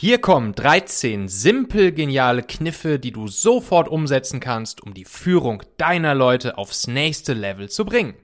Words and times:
Hier 0.00 0.18
kommen 0.18 0.54
13 0.54 1.26
simpel 1.26 1.90
geniale 1.90 2.44
Kniffe, 2.44 3.00
die 3.00 3.10
du 3.10 3.26
sofort 3.26 3.88
umsetzen 3.88 4.38
kannst, 4.38 4.80
um 4.80 4.94
die 4.94 5.04
Führung 5.04 5.64
deiner 5.76 6.14
Leute 6.14 6.56
aufs 6.56 6.86
nächste 6.86 7.32
Level 7.32 7.68
zu 7.68 7.84
bringen. 7.84 8.14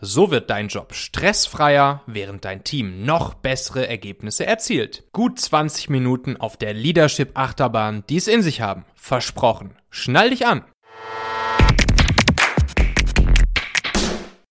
So 0.00 0.30
wird 0.30 0.50
dein 0.50 0.68
Job 0.68 0.94
stressfreier, 0.94 2.04
während 2.06 2.44
dein 2.44 2.62
Team 2.62 3.04
noch 3.04 3.34
bessere 3.34 3.88
Ergebnisse 3.88 4.46
erzielt. 4.46 5.02
Gut 5.12 5.40
20 5.40 5.90
Minuten 5.90 6.36
auf 6.36 6.56
der 6.56 6.74
Leadership 6.74 7.36
Achterbahn, 7.36 8.04
die 8.08 8.18
es 8.18 8.28
in 8.28 8.42
sich 8.42 8.60
haben. 8.60 8.84
Versprochen. 8.94 9.74
Schnall 9.90 10.30
dich 10.30 10.46
an. 10.46 10.62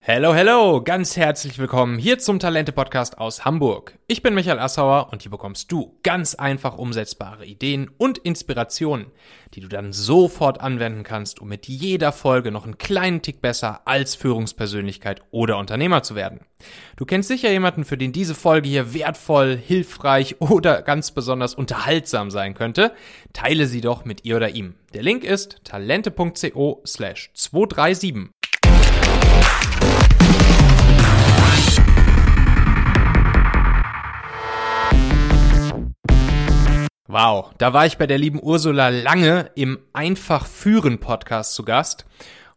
Hello, 0.08 0.36
hello, 0.36 0.84
ganz 0.84 1.18
herzlich 1.18 1.58
willkommen 1.58 1.98
hier 1.98 2.20
zum 2.20 2.38
Talente-Podcast 2.38 3.18
aus 3.18 3.44
Hamburg. 3.44 3.98
Ich 4.06 4.22
bin 4.22 4.36
Michael 4.36 4.60
Assauer 4.60 5.10
und 5.12 5.24
hier 5.24 5.32
bekommst 5.32 5.72
du 5.72 5.98
ganz 6.04 6.36
einfach 6.36 6.78
umsetzbare 6.78 7.44
Ideen 7.44 7.90
und 7.98 8.20
Inspirationen, 8.20 9.08
die 9.56 9.62
du 9.62 9.68
dann 9.68 9.94
sofort 9.94 10.62
anwenden 10.62 11.02
kannst, 11.02 11.42
um 11.42 11.48
mit 11.48 11.68
jeder 11.68 12.12
Folge 12.12 12.52
noch 12.52 12.66
einen 12.66 12.78
kleinen 12.78 13.24
Tick 13.24 13.42
besser 13.42 13.82
als 13.86 14.14
Führungspersönlichkeit 14.14 15.24
oder 15.32 15.58
Unternehmer 15.58 16.04
zu 16.04 16.14
werden. 16.14 16.42
Du 16.98 17.06
kennst 17.06 17.30
sicher 17.30 17.50
jemanden, 17.50 17.84
für 17.84 17.98
den 17.98 18.12
diese 18.12 18.36
Folge 18.36 18.70
hier 18.70 18.94
wertvoll, 18.94 19.58
hilfreich 19.58 20.36
oder 20.40 20.84
ganz 20.84 21.14
besonders 21.14 21.56
unterhaltsam 21.56 22.30
sein 22.30 22.54
könnte. 22.54 22.92
Teile 23.34 23.66
sie 23.66 23.82
doch 23.82 24.06
mit 24.06 24.24
ihr 24.24 24.36
oder 24.36 24.50
ihm. 24.50 24.76
Der 24.94 25.02
Link 25.02 25.24
ist 25.24 25.62
talente.co 25.64 26.84
slash 26.86 27.32
237. 27.34 28.30
Wow, 37.18 37.54
da 37.58 37.72
war 37.72 37.86
ich 37.86 37.98
bei 37.98 38.08
der 38.08 38.18
lieben 38.18 38.44
Ursula 38.44 38.90
Lange 38.90 39.50
im 39.56 39.80
Einfach 39.94 40.46
führen 40.46 41.00
Podcast 41.00 41.54
zu 41.54 41.64
Gast. 41.64 42.06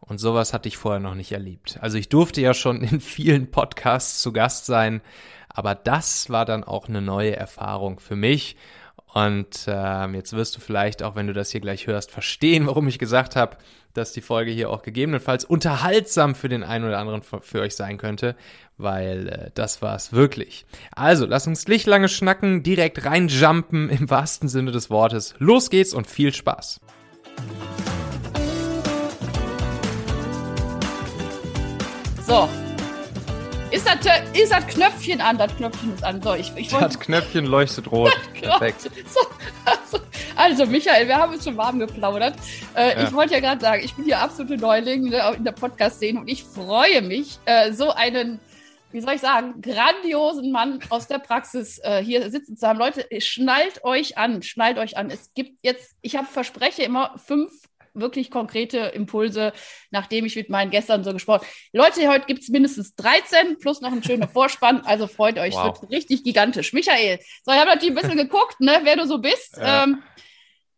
Und 0.00 0.19
sowas 0.19 0.53
hatte 0.53 0.67
ich 0.67 0.77
vorher 0.77 0.98
noch 0.98 1.15
nicht 1.15 1.31
erlebt. 1.31 1.78
Also 1.81 1.97
ich 1.97 2.09
durfte 2.09 2.41
ja 2.41 2.55
schon 2.55 2.83
in 2.83 3.00
vielen 3.00 3.53
Podcasts 3.53 4.20
zu 4.20 4.33
Gast 4.33 4.67
sein, 4.67 5.00
aber 5.48 5.77
das 5.77 6.28
war 6.31 6.45
dann 6.45 6.65
auch 6.65 6.89
eine 6.89 7.00
neue 7.00 7.37
Erfahrung 7.37 8.00
für 8.00 8.17
mich. 8.17 8.56
Und 9.12 9.64
ähm, 9.67 10.14
jetzt 10.14 10.34
wirst 10.34 10.56
du 10.56 10.61
vielleicht, 10.61 11.03
auch 11.03 11.17
wenn 11.17 11.27
du 11.27 11.33
das 11.33 11.51
hier 11.51 11.61
gleich 11.61 11.87
hörst, 11.87 12.11
verstehen, 12.11 12.67
warum 12.67 12.89
ich 12.89 12.98
gesagt 12.98 13.37
habe, 13.37 13.56
dass 13.95 14.12
die 14.12 14.20
Folge 14.20 14.50
hier 14.50 14.70
auch 14.70 14.83
gegebenenfalls 14.83 15.45
unterhaltsam 15.45 16.34
für 16.34 16.48
den 16.48 16.62
einen 16.62 16.84
oder 16.84 16.98
anderen 16.98 17.23
für 17.23 17.61
euch 17.61 17.75
sein 17.75 17.97
könnte, 17.97 18.37
weil 18.77 19.28
äh, 19.28 19.50
das 19.55 19.83
war 19.83 19.97
es 19.97 20.12
wirklich. 20.12 20.67
Also, 20.92 21.27
lass 21.27 21.47
uns 21.47 21.67
nicht 21.67 21.87
lange 21.87 22.09
schnacken, 22.09 22.62
direkt 22.62 23.05
reinjumpen 23.05 23.89
im 23.89 24.11
wahrsten 24.11 24.48
Sinne 24.48 24.73
des 24.73 24.91
Wortes. 24.91 25.34
Los 25.39 25.70
geht's 25.70 25.95
und 25.95 26.06
viel 26.06 26.33
Spaß. 26.33 26.81
So. 32.27 32.48
Ist 33.70 33.86
das, 33.86 33.97
ist 34.33 34.50
das 34.50 34.66
Knöpfchen 34.66 35.20
an? 35.20 35.36
Das 35.36 35.55
Knöpfchen 35.55 35.92
ist 35.92 36.02
an. 36.02 36.22
So, 36.22 36.34
ich, 36.34 36.50
ich 36.56 36.70
das 36.70 36.98
Knöpfchen 36.98 37.44
leuchtet 37.44 37.91
rot. 37.92 38.16
Perfekt. 38.41 38.83
So, 38.83 39.20
also, 39.64 40.05
also, 40.36 40.66
Michael, 40.66 41.06
wir 41.06 41.16
haben 41.16 41.34
uns 41.34 41.44
schon 41.44 41.56
warm 41.56 41.78
geplaudert. 41.78 42.36
Äh, 42.75 42.94
ja. 42.94 43.05
Ich 43.05 43.12
wollte 43.12 43.34
ja 43.34 43.41
gerade 43.41 43.60
sagen, 43.60 43.83
ich 43.84 43.94
bin 43.94 44.06
hier 44.06 44.20
absolute 44.20 44.56
Neuling 44.56 45.10
ne, 45.10 45.34
in 45.36 45.44
der 45.44 45.52
Podcast-Szene 45.52 46.20
und 46.20 46.28
ich 46.28 46.44
freue 46.44 47.02
mich, 47.02 47.38
äh, 47.44 47.72
so 47.72 47.91
einen 47.91 48.41
wie 48.91 49.00
soll 49.02 49.14
ich 49.14 49.20
sagen, 49.20 49.60
grandiosen 49.60 50.50
Mann 50.50 50.80
aus 50.88 51.06
der 51.06 51.19
Praxis 51.19 51.78
äh, 51.82 52.03
hier 52.03 52.30
sitzen 52.30 52.56
zu 52.56 52.66
haben. 52.66 52.78
Leute, 52.78 53.06
schnallt 53.20 53.84
euch 53.84 54.16
an, 54.16 54.42
schnallt 54.42 54.78
euch 54.78 54.97
an. 54.97 55.10
Es 55.10 55.34
gibt 55.34 55.58
jetzt, 55.62 55.94
ich 56.00 56.16
habe 56.16 56.27
verspreche 56.27 56.84
immer 56.84 57.14
fünf 57.19 57.53
wirklich 58.00 58.30
konkrete 58.30 58.78
Impulse, 58.78 59.52
nachdem 59.91 60.24
ich 60.24 60.36
mit 60.36 60.50
meinen 60.50 60.70
Gästen 60.70 61.04
so 61.04 61.12
gesprochen 61.12 61.46
habe. 61.46 61.50
Leute, 61.72 62.09
heute 62.09 62.26
gibt 62.26 62.42
es 62.42 62.48
mindestens 62.48 62.94
13 62.97 63.59
plus 63.59 63.81
noch 63.81 63.92
einen 63.92 64.03
schönen 64.03 64.28
Vorspann. 64.28 64.82
Also 64.82 65.06
freut 65.06 65.38
euch, 65.38 65.54
wow. 65.54 65.81
wird 65.81 65.91
richtig 65.91 66.25
gigantisch. 66.25 66.72
Michael, 66.72 67.19
so, 67.44 67.53
ich 67.53 67.58
habe 67.58 67.70
natürlich 67.70 67.97
ein 67.97 68.03
bisschen 68.03 68.16
geguckt, 68.28 68.60
ne, 68.60 68.81
wer 68.82 68.97
du 68.97 69.06
so 69.06 69.19
bist. 69.19 69.56
Ja. 69.56 69.84
Ähm, 69.84 70.03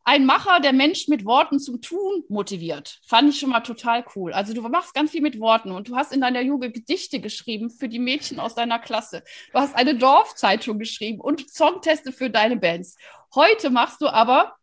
ein 0.04 0.26
Macher, 0.26 0.60
der 0.60 0.72
Menschen 0.72 1.10
mit 1.12 1.24
Worten 1.24 1.60
zum 1.60 1.80
Tun 1.82 2.24
motiviert. 2.28 2.98
Fand 3.06 3.28
ich 3.28 3.38
schon 3.38 3.50
mal 3.50 3.60
total 3.60 4.04
cool. 4.16 4.32
Also 4.32 4.54
du 4.54 4.62
machst 4.62 4.94
ganz 4.94 5.10
viel 5.10 5.20
mit 5.20 5.38
Worten 5.38 5.70
und 5.70 5.88
du 5.88 5.96
hast 5.96 6.12
in 6.12 6.20
deiner 6.20 6.40
Jugend 6.40 6.74
Gedichte 6.74 7.20
geschrieben 7.20 7.70
für 7.70 7.88
die 7.88 7.98
Mädchen 7.98 8.40
aus 8.40 8.54
deiner 8.54 8.78
Klasse. 8.78 9.22
Du 9.52 9.58
hast 9.58 9.76
eine 9.76 9.94
Dorfzeitung 9.94 10.78
geschrieben 10.78 11.20
und 11.20 11.48
Songteste 11.50 12.12
für 12.12 12.30
deine 12.30 12.56
Bands. 12.56 12.96
Heute 13.34 13.70
machst 13.70 14.00
du 14.00 14.08
aber 14.08 14.56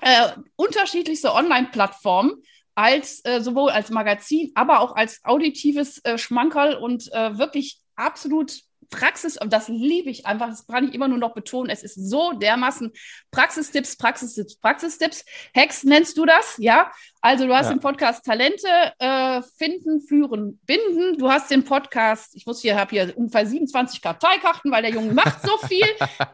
äh, 0.00 0.32
unterschiedlichste 0.56 1.34
Online-Plattformen 1.34 2.42
als 2.74 3.24
äh, 3.24 3.40
sowohl 3.40 3.70
als 3.70 3.90
Magazin, 3.90 4.52
aber 4.54 4.80
auch 4.80 4.96
als 4.96 5.20
auditives 5.24 5.98
äh, 6.04 6.18
Schmankerl 6.18 6.76
und 6.76 7.12
äh, 7.12 7.38
wirklich 7.38 7.78
absolut 7.96 8.62
Praxis, 8.90 9.36
und 9.36 9.52
das 9.52 9.68
liebe 9.68 10.10
ich 10.10 10.26
einfach, 10.26 10.48
das 10.48 10.66
kann 10.66 10.88
ich 10.88 10.94
immer 10.94 11.08
nur 11.08 11.18
noch 11.18 11.32
betonen, 11.32 11.70
es 11.70 11.82
ist 11.82 11.94
so 11.94 12.32
dermaßen 12.32 12.92
Praxistipps, 13.30 13.96
Praxistipps, 13.96 14.56
Praxistipps. 14.56 15.24
Hex 15.54 15.84
nennst 15.84 16.18
du 16.18 16.26
das, 16.26 16.56
ja? 16.58 16.90
Also 17.20 17.46
du 17.46 17.54
hast 17.54 17.66
ja. 17.66 17.74
den 17.74 17.80
Podcast 17.80 18.24
Talente 18.24 18.66
äh, 18.98 19.42
finden, 19.56 20.00
führen, 20.00 20.58
binden. 20.66 21.18
Du 21.18 21.30
hast 21.30 21.50
den 21.50 21.64
Podcast, 21.64 22.34
ich 22.34 22.46
muss 22.46 22.60
hier, 22.60 22.78
habe 22.78 22.90
hier 22.90 23.12
ungefähr 23.16 23.46
27 23.46 24.00
Karteikarten, 24.00 24.72
weil 24.72 24.82
der 24.82 24.92
Junge 24.92 25.12
macht 25.12 25.42
so 25.42 25.56
viel. 25.66 25.86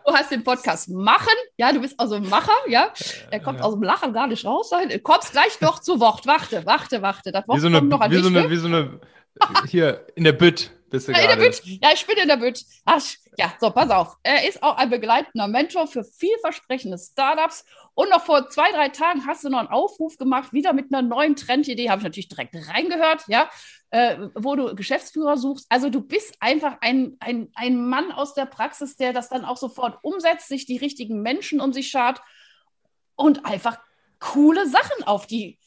du 0.07 0.15
hast 0.15 0.31
den 0.31 0.45
Podcast 0.45 0.89
machen, 0.89 1.35
ja, 1.57 1.73
du 1.73 1.81
bist 1.81 1.99
also 1.99 2.15
ein 2.15 2.29
Macher, 2.29 2.57
ja. 2.69 2.93
Er 3.31 3.41
kommt 3.41 3.61
aus 3.61 3.75
dem 3.75 3.83
Lachen 3.83 4.13
gar 4.13 4.27
nicht 4.27 4.45
raus. 4.45 4.71
Du 4.71 4.99
kommst 5.01 5.33
gleich 5.33 5.61
noch 5.61 5.81
zu 5.81 6.01
Wort. 6.01 6.27
Warte, 6.27 6.65
warte, 6.65 7.03
warte. 7.03 7.33
Das 7.33 7.47
Wort 7.49 7.59
wie 7.59 7.63
so 7.63 7.67
eine, 7.67 7.83
noch 7.83 8.01
an 8.01 8.11
wie, 8.11 8.23
so 8.23 8.29
eine, 8.29 8.49
wie 8.49 8.57
so 8.57 8.69
eine, 8.69 9.01
hier 9.67 10.07
in 10.15 10.25
der 10.25 10.33
Bütt. 10.33 10.76
Bist 10.89 11.09
du 11.09 11.13
ja, 11.13 11.19
in 11.19 11.29
der 11.29 11.37
Bütt. 11.37 11.63
ja, 11.65 11.91
ich 11.93 12.07
bin 12.07 12.17
in 12.17 12.29
der 12.29 12.37
Bütt. 12.37 12.65
Ach, 12.85 13.03
ja, 13.37 13.53
so, 13.61 13.71
pass 13.71 13.91
auf. 13.91 14.17
Er 14.23 14.49
ist 14.49 14.63
auch 14.63 14.77
ein 14.77 14.89
begleitender 14.89 15.49
Mentor 15.49 15.89
für 15.89 16.05
vielversprechende 16.05 16.97
Startups. 16.97 17.65
Und 17.95 18.11
noch 18.11 18.25
vor 18.25 18.49
zwei, 18.51 18.71
drei 18.71 18.89
Tagen 18.89 19.27
hast 19.27 19.45
du 19.45 19.49
noch 19.49 19.59
einen 19.59 19.69
Aufruf 19.69 20.17
gemacht, 20.17 20.53
wieder 20.53 20.73
mit 20.73 20.93
einer 20.93 21.03
neuen 21.03 21.35
Trendidee. 21.35 21.91
Habe 21.91 22.01
ich 22.01 22.05
natürlich 22.05 22.29
direkt 22.29 22.55
reingehört, 22.55 23.25
ja, 23.27 23.51
äh, 23.91 24.17
wo 24.35 24.55
du 24.55 24.75
Geschäftsführer 24.77 25.37
suchst. 25.37 25.67
Also, 25.71 25.91
du 25.91 26.01
bist 26.01 26.37
einfach 26.41 26.77
ein, 26.81 27.17
ein, 27.21 27.51
ein 27.55 27.89
Mann 27.89 28.13
aus 28.13 28.35
der 28.35 28.47
Praxis, 28.47 28.97
der 28.97 29.13
das 29.13 29.29
dann 29.29 29.45
auch 29.45 29.57
sofort 29.57 29.99
umsetzt, 30.03 30.49
sich 30.49 30.67
die 30.67 30.77
richtigen 30.77 31.21
Menschen 31.21 31.61
um 31.61 31.73
sich 31.73 31.89
schart 31.89 32.21
und 33.17 33.45
einfach 33.45 33.79
coole 34.21 34.69
Sachen 34.69 35.05
auf 35.05 35.27
die 35.27 35.59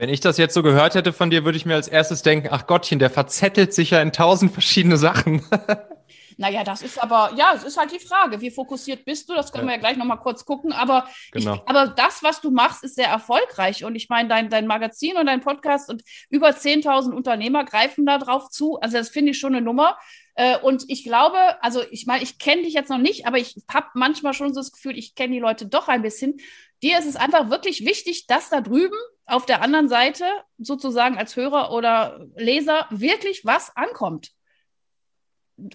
wenn 0.00 0.08
ich 0.08 0.20
das 0.20 0.38
jetzt 0.38 0.54
so 0.54 0.62
gehört 0.62 0.94
hätte 0.94 1.12
von 1.12 1.28
dir, 1.28 1.44
würde 1.44 1.58
ich 1.58 1.66
mir 1.66 1.74
als 1.74 1.86
erstes 1.86 2.22
denken, 2.22 2.48
ach 2.50 2.66
Gottchen, 2.66 2.98
der 2.98 3.10
verzettelt 3.10 3.74
sich 3.74 3.90
ja 3.90 4.00
in 4.00 4.12
tausend 4.12 4.50
verschiedene 4.50 4.96
Sachen. 4.96 5.44
Naja, 6.36 6.64
das 6.64 6.80
ist 6.80 7.02
aber, 7.02 7.34
ja, 7.36 7.52
es 7.54 7.64
ist 7.64 7.76
halt 7.76 7.92
die 7.92 7.98
Frage, 7.98 8.40
wie 8.40 8.50
fokussiert 8.50 9.04
bist 9.04 9.28
du? 9.28 9.34
Das 9.34 9.52
können 9.52 9.66
wir 9.66 9.74
ja 9.74 9.78
gleich 9.78 9.98
nochmal 9.98 10.20
kurz 10.20 10.46
gucken. 10.46 10.72
Aber, 10.72 11.06
genau. 11.32 11.56
ich, 11.56 11.60
aber 11.66 11.88
das, 11.88 12.22
was 12.22 12.40
du 12.40 12.50
machst, 12.50 12.82
ist 12.82 12.94
sehr 12.94 13.08
erfolgreich. 13.08 13.84
Und 13.84 13.94
ich 13.94 14.08
meine, 14.08 14.30
dein, 14.30 14.48
dein 14.48 14.66
Magazin 14.66 15.18
und 15.18 15.26
dein 15.26 15.42
Podcast 15.42 15.90
und 15.90 16.02
über 16.30 16.48
10.000 16.48 17.12
Unternehmer 17.12 17.66
greifen 17.66 18.06
da 18.06 18.16
drauf 18.16 18.48
zu. 18.48 18.80
Also 18.80 18.96
das 18.96 19.10
finde 19.10 19.32
ich 19.32 19.38
schon 19.38 19.54
eine 19.54 19.62
Nummer. 19.62 19.98
Äh, 20.34 20.56
und 20.56 20.84
ich 20.88 21.04
glaube, 21.04 21.36
also 21.60 21.82
ich 21.90 22.06
meine, 22.06 22.22
ich 22.22 22.38
kenne 22.38 22.62
dich 22.62 22.72
jetzt 22.72 22.88
noch 22.88 22.96
nicht, 22.96 23.26
aber 23.26 23.36
ich 23.36 23.56
habe 23.70 23.88
manchmal 23.92 24.32
schon 24.32 24.54
so 24.54 24.60
das 24.60 24.72
Gefühl, 24.72 24.96
ich 24.96 25.14
kenne 25.14 25.34
die 25.34 25.40
Leute 25.40 25.66
doch 25.66 25.88
ein 25.88 26.00
bisschen. 26.00 26.40
Dir 26.82 26.98
ist 26.98 27.06
es 27.06 27.16
einfach 27.16 27.50
wirklich 27.50 27.84
wichtig, 27.84 28.26
dass 28.28 28.48
da 28.48 28.62
drüben 28.62 28.96
auf 29.30 29.46
der 29.46 29.62
anderen 29.62 29.88
Seite 29.88 30.24
sozusagen 30.58 31.16
als 31.18 31.36
Hörer 31.36 31.72
oder 31.72 32.26
Leser 32.36 32.86
wirklich 32.90 33.44
was 33.44 33.74
ankommt. 33.76 34.32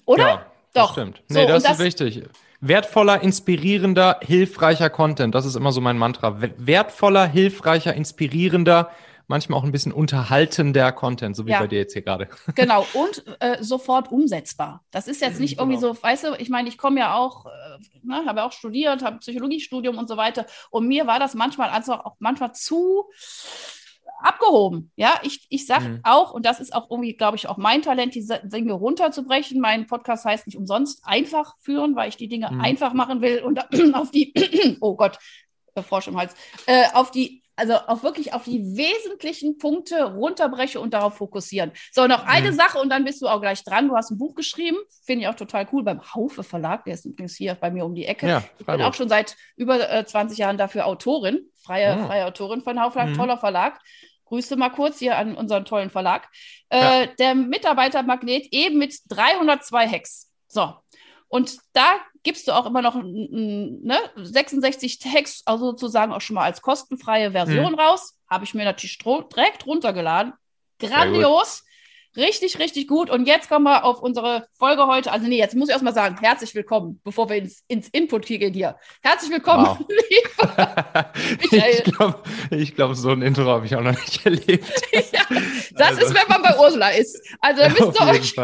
Oder? 0.05 0.27
Ja, 0.27 0.45
Doch. 0.73 0.91
stimmt. 0.93 1.23
Nee, 1.29 1.41
so, 1.41 1.47
das, 1.47 1.63
das 1.63 1.79
ist 1.79 1.85
wichtig. 1.85 2.23
Wertvoller, 2.61 3.21
inspirierender, 3.21 4.19
hilfreicher 4.21 4.89
Content. 4.89 5.35
Das 5.35 5.45
ist 5.45 5.55
immer 5.55 5.71
so 5.71 5.81
mein 5.81 5.97
Mantra. 5.97 6.41
Wertvoller, 6.57 7.27
hilfreicher, 7.27 7.93
inspirierender, 7.93 8.89
manchmal 9.27 9.59
auch 9.59 9.63
ein 9.63 9.71
bisschen 9.71 9.91
unterhaltender 9.91 10.91
Content, 10.91 11.35
so 11.35 11.45
wie 11.45 11.51
ja. 11.51 11.59
bei 11.59 11.67
dir 11.67 11.79
jetzt 11.79 11.93
hier 11.93 12.01
gerade. 12.01 12.27
Genau, 12.55 12.85
und 12.93 13.23
äh, 13.39 13.61
sofort 13.61 14.11
umsetzbar. 14.11 14.83
Das 14.91 15.07
ist 15.07 15.21
jetzt 15.21 15.39
nicht 15.39 15.57
genau. 15.57 15.63
irgendwie 15.63 15.81
so, 15.81 16.01
weißt 16.01 16.23
du, 16.25 16.35
ich 16.37 16.49
meine, 16.49 16.69
ich 16.69 16.77
komme 16.77 16.99
ja 16.99 17.15
auch, 17.15 17.45
äh, 17.45 17.49
ne, 18.03 18.23
habe 18.25 18.43
auch 18.43 18.51
studiert, 18.51 19.03
habe 19.03 19.17
Psychologiestudium 19.17 19.97
und 19.97 20.07
so 20.07 20.17
weiter. 20.17 20.45
Und 20.69 20.87
mir 20.87 21.07
war 21.07 21.19
das 21.19 21.33
manchmal 21.33 21.69
also 21.69 21.93
auch 21.93 22.15
manchmal 22.19 22.53
zu 22.53 23.05
abgehoben. 24.19 24.91
Ja, 24.95 25.19
ich, 25.23 25.45
ich 25.49 25.65
sage 25.65 25.85
mhm. 25.85 25.99
auch, 26.03 26.31
und 26.31 26.45
das 26.45 26.59
ist 26.59 26.73
auch 26.73 26.89
irgendwie, 26.89 27.13
glaube 27.13 27.37
ich, 27.37 27.47
auch 27.47 27.57
mein 27.57 27.81
Talent, 27.81 28.15
die 28.15 28.27
Dinge 28.43 28.73
runterzubrechen. 28.73 29.59
Mein 29.59 29.87
Podcast 29.87 30.25
heißt 30.25 30.47
nicht 30.47 30.57
umsonst 30.57 31.01
einfach 31.05 31.55
führen, 31.59 31.95
weil 31.95 32.09
ich 32.09 32.17
die 32.17 32.27
Dinge 32.27 32.49
mhm. 32.51 32.61
einfach 32.61 32.93
machen 32.93 33.21
will 33.21 33.41
und 33.41 33.59
auf 33.93 34.11
die, 34.11 34.33
oh 34.81 34.95
Gott, 34.95 35.17
Frosch 35.83 36.07
im 36.07 36.17
Hals, 36.17 36.33
äh, 36.67 36.85
auf 36.93 37.11
die 37.11 37.43
also 37.55 37.73
auch 37.73 38.03
wirklich 38.03 38.33
auf 38.33 38.43
die 38.43 38.77
wesentlichen 38.77 39.57
Punkte 39.57 40.03
runterbreche 40.03 40.79
und 40.79 40.93
darauf 40.93 41.17
fokussieren. 41.17 41.71
So, 41.91 42.07
noch 42.07 42.25
eine 42.25 42.51
mhm. 42.51 42.55
Sache 42.55 42.79
und 42.79 42.89
dann 42.89 43.05
bist 43.05 43.21
du 43.21 43.27
auch 43.27 43.41
gleich 43.41 43.63
dran. 43.63 43.87
Du 43.87 43.95
hast 43.95 44.11
ein 44.11 44.17
Buch 44.17 44.35
geschrieben, 44.35 44.77
finde 45.03 45.23
ich 45.23 45.27
auch 45.27 45.35
total 45.35 45.67
cool, 45.71 45.83
beim 45.83 46.01
Haufe 46.13 46.43
Verlag, 46.43 46.85
der 46.85 46.95
ist 46.95 47.05
übrigens 47.05 47.35
hier 47.35 47.55
bei 47.55 47.71
mir 47.71 47.85
um 47.85 47.95
die 47.95 48.05
Ecke. 48.05 48.27
Ja, 48.27 48.43
ich 48.59 48.65
bin 48.65 48.81
auch 48.81 48.93
schon 48.93 49.09
seit 49.09 49.35
über 49.55 49.89
äh, 49.89 50.05
20 50.05 50.37
Jahren 50.37 50.57
dafür 50.57 50.85
Autorin, 50.85 51.49
freie, 51.63 51.97
oh. 51.99 52.07
freie 52.07 52.25
Autorin 52.25 52.61
von 52.61 52.79
Haufe 52.81 52.93
Verlag, 52.93 53.11
mhm. 53.11 53.17
toller 53.17 53.37
Verlag. 53.37 53.79
Grüße 54.25 54.55
mal 54.55 54.69
kurz 54.69 54.97
hier 54.99 55.17
an 55.17 55.35
unseren 55.35 55.65
tollen 55.65 55.91
Verlag. 55.91 56.27
Äh, 56.69 57.01
ja. 57.01 57.05
Der 57.19 57.35
Mitarbeitermagnet 57.35 58.47
eben 58.51 58.79
mit 58.79 58.95
302 59.09 59.87
Hex. 59.87 60.31
So. 60.47 60.73
Und 61.27 61.57
da 61.73 61.99
gibst 62.23 62.47
du 62.47 62.53
auch 62.53 62.65
immer 62.65 62.81
noch 62.81 62.95
ne, 62.95 63.97
66 64.15 64.99
Text, 64.99 65.47
also 65.47 65.71
sozusagen 65.71 66.13
auch 66.13 66.21
schon 66.21 66.35
mal 66.35 66.43
als 66.43 66.61
kostenfreie 66.61 67.31
Version 67.31 67.73
mhm. 67.73 67.79
raus. 67.79 68.17
Habe 68.29 68.45
ich 68.45 68.53
mir 68.53 68.65
natürlich 68.65 68.97
direkt 68.97 69.65
runtergeladen. 69.65 70.33
Grandios. 70.79 71.64
Richtig, 72.15 72.59
richtig 72.59 72.87
gut. 72.87 73.09
Und 73.09 73.27
jetzt 73.27 73.49
kommen 73.49 73.65
wir 73.65 73.83
auf 73.83 74.01
unsere 74.01 74.47
Folge 74.57 74.87
heute. 74.87 75.11
Also 75.11 75.27
nee, 75.27 75.37
jetzt 75.37 75.53
muss 75.55 75.67
ich 75.67 75.73
erstmal 75.73 75.93
sagen, 75.93 76.17
herzlich 76.21 76.55
willkommen, 76.55 77.01
bevor 77.03 77.29
wir 77.29 77.35
ins, 77.35 77.63
ins 77.67 77.89
Input 77.89 78.25
gehen 78.25 78.53
hier. 78.53 78.77
Herzlich 79.01 79.31
willkommen, 79.31 79.65
wow. 79.65 79.79
lieber 79.89 81.11
Michael. 81.41 81.73
Ich 81.75 81.83
glaube, 81.83 82.23
glaub, 82.75 82.95
so 82.95 83.09
ein 83.09 83.21
Intro 83.21 83.45
habe 83.45 83.65
ich 83.65 83.75
auch 83.75 83.81
noch 83.81 83.91
nicht 83.91 84.25
erlebt. 84.25 84.65
ja, 84.93 85.23
das 85.73 85.87
also. 85.89 86.01
ist, 86.01 86.13
wenn 86.13 86.27
man 86.29 86.41
bei 86.41 86.57
Ursula 86.57 86.89
ist. 86.89 87.21
Also 87.41 87.61
da 87.63 87.69
müsst 87.69 87.99
ihr 87.99 88.07
euch. 88.07 88.35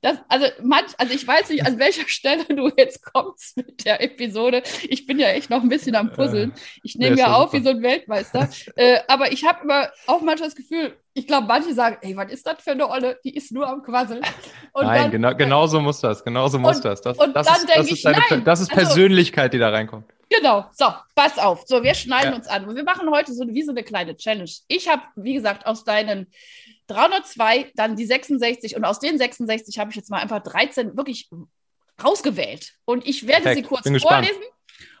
das, 0.00 0.16
also, 0.28 0.46
manch, 0.62 0.92
also 0.96 1.12
ich 1.12 1.26
weiß 1.26 1.50
nicht, 1.50 1.66
an 1.66 1.78
welcher 1.78 2.08
Stelle 2.08 2.44
du 2.44 2.70
jetzt 2.74 3.02
kommst 3.04 3.58
mit 3.58 3.84
der 3.84 4.00
Episode. 4.00 4.62
Ich 4.88 5.06
bin 5.06 5.18
ja 5.18 5.28
echt 5.28 5.50
noch 5.50 5.62
ein 5.62 5.68
bisschen 5.68 5.94
am 5.94 6.10
Puzzeln. 6.10 6.54
Ich 6.82 6.96
nehme 6.96 7.18
ja 7.18 7.34
auf 7.34 7.50
super. 7.50 7.58
wie 7.58 7.64
so 7.64 7.70
ein 7.70 7.82
Weltmeister. 7.82 8.48
äh, 8.76 9.00
aber 9.08 9.32
ich 9.32 9.44
habe 9.44 9.62
immer 9.64 9.90
auch 10.06 10.22
manchmal 10.22 10.48
das 10.48 10.56
Gefühl, 10.56 10.96
ich 11.16 11.26
glaube, 11.26 11.46
manche 11.46 11.72
sagen, 11.72 11.96
ey, 12.02 12.14
was 12.14 12.30
ist 12.30 12.46
das 12.46 12.62
für 12.62 12.72
eine 12.72 12.88
Olle? 12.90 13.18
Die 13.24 13.34
ist 13.34 13.50
nur 13.50 13.66
am 13.66 13.82
Quasseln. 13.82 14.20
Und 14.72 14.84
nein, 14.84 15.02
dann, 15.02 15.10
genau, 15.10 15.34
genau 15.34 15.66
so 15.66 15.80
muss 15.80 15.98
das. 16.00 16.22
Genau 16.22 16.46
so 16.48 16.58
muss 16.58 16.76
und, 16.76 16.84
das. 16.84 17.00
Das, 17.00 17.16
und 17.16 17.34
das 17.34 17.46
dann 17.46 17.66
denke 17.66 17.94
ich, 17.94 18.02
deine, 18.02 18.22
nein. 18.28 18.44
Das 18.44 18.60
ist 18.60 18.70
also 18.70 18.84
Persönlichkeit, 18.84 19.44
also, 19.44 19.52
die 19.52 19.58
da 19.58 19.70
reinkommt. 19.70 20.04
Genau. 20.28 20.66
So, 20.72 20.86
pass 21.14 21.38
auf. 21.38 21.62
So, 21.66 21.82
wir 21.82 21.94
schneiden 21.94 22.32
ja. 22.32 22.36
uns 22.36 22.46
an. 22.48 22.66
Und 22.66 22.76
wir 22.76 22.84
machen 22.84 23.10
heute 23.10 23.32
so 23.32 23.46
wie 23.48 23.62
so 23.62 23.70
eine 23.70 23.82
kleine 23.82 24.14
Challenge. 24.14 24.50
Ich 24.68 24.88
habe, 24.90 25.02
wie 25.16 25.32
gesagt, 25.32 25.64
aus 25.64 25.84
deinen 25.84 26.26
302 26.88 27.72
dann 27.74 27.96
die 27.96 28.04
66 28.04 28.76
und 28.76 28.84
aus 28.84 29.00
den 29.00 29.16
66 29.16 29.78
habe 29.78 29.88
ich 29.90 29.96
jetzt 29.96 30.10
mal 30.10 30.20
einfach 30.20 30.42
13 30.42 30.98
wirklich 30.98 31.30
rausgewählt. 32.04 32.74
Und 32.84 33.06
ich 33.06 33.26
werde 33.26 33.44
Perfekt. 33.44 33.64
sie 33.64 33.68
kurz 33.70 33.82
Bin 33.84 33.98
vorlesen. 33.98 34.42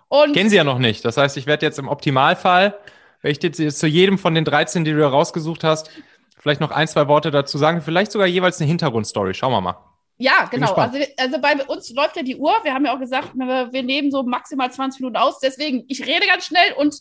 Und 0.08 0.32
Kennen 0.32 0.48
Sie 0.48 0.56
ja 0.56 0.64
noch 0.64 0.78
nicht. 0.78 1.04
Das 1.04 1.18
heißt, 1.18 1.36
ich 1.36 1.46
werde 1.46 1.66
jetzt 1.66 1.78
im 1.78 1.88
Optimalfall 1.88 2.78
wenn 3.22 3.32
ich 3.32 3.42
jetzt 3.42 3.78
zu 3.78 3.86
jedem 3.86 4.18
von 4.18 4.34
den 4.34 4.44
13, 4.44 4.84
die 4.84 4.92
du 4.92 4.98
da 4.98 5.08
rausgesucht 5.08 5.64
hast, 5.64 5.90
vielleicht 6.38 6.60
noch 6.60 6.70
ein, 6.70 6.88
zwei 6.88 7.08
Worte 7.08 7.30
dazu 7.30 7.58
sagen, 7.58 7.82
vielleicht 7.82 8.12
sogar 8.12 8.26
jeweils 8.26 8.60
eine 8.60 8.68
Hintergrundstory. 8.68 9.34
Schauen 9.34 9.52
wir 9.52 9.60
mal. 9.60 9.76
Ja, 10.18 10.44
genau. 10.50 10.72
Also, 10.72 10.98
also 11.18 11.40
bei 11.40 11.64
uns 11.66 11.90
läuft 11.90 12.16
ja 12.16 12.22
die 12.22 12.36
Uhr. 12.36 12.52
Wir 12.62 12.72
haben 12.72 12.86
ja 12.86 12.94
auch 12.94 13.00
gesagt, 13.00 13.34
wir, 13.34 13.72
wir 13.72 13.82
nehmen 13.82 14.10
so 14.10 14.22
maximal 14.22 14.72
20 14.72 15.00
Minuten 15.00 15.16
aus. 15.16 15.40
Deswegen, 15.40 15.84
ich 15.88 16.06
rede 16.06 16.26
ganz 16.26 16.46
schnell 16.46 16.72
und 16.74 16.98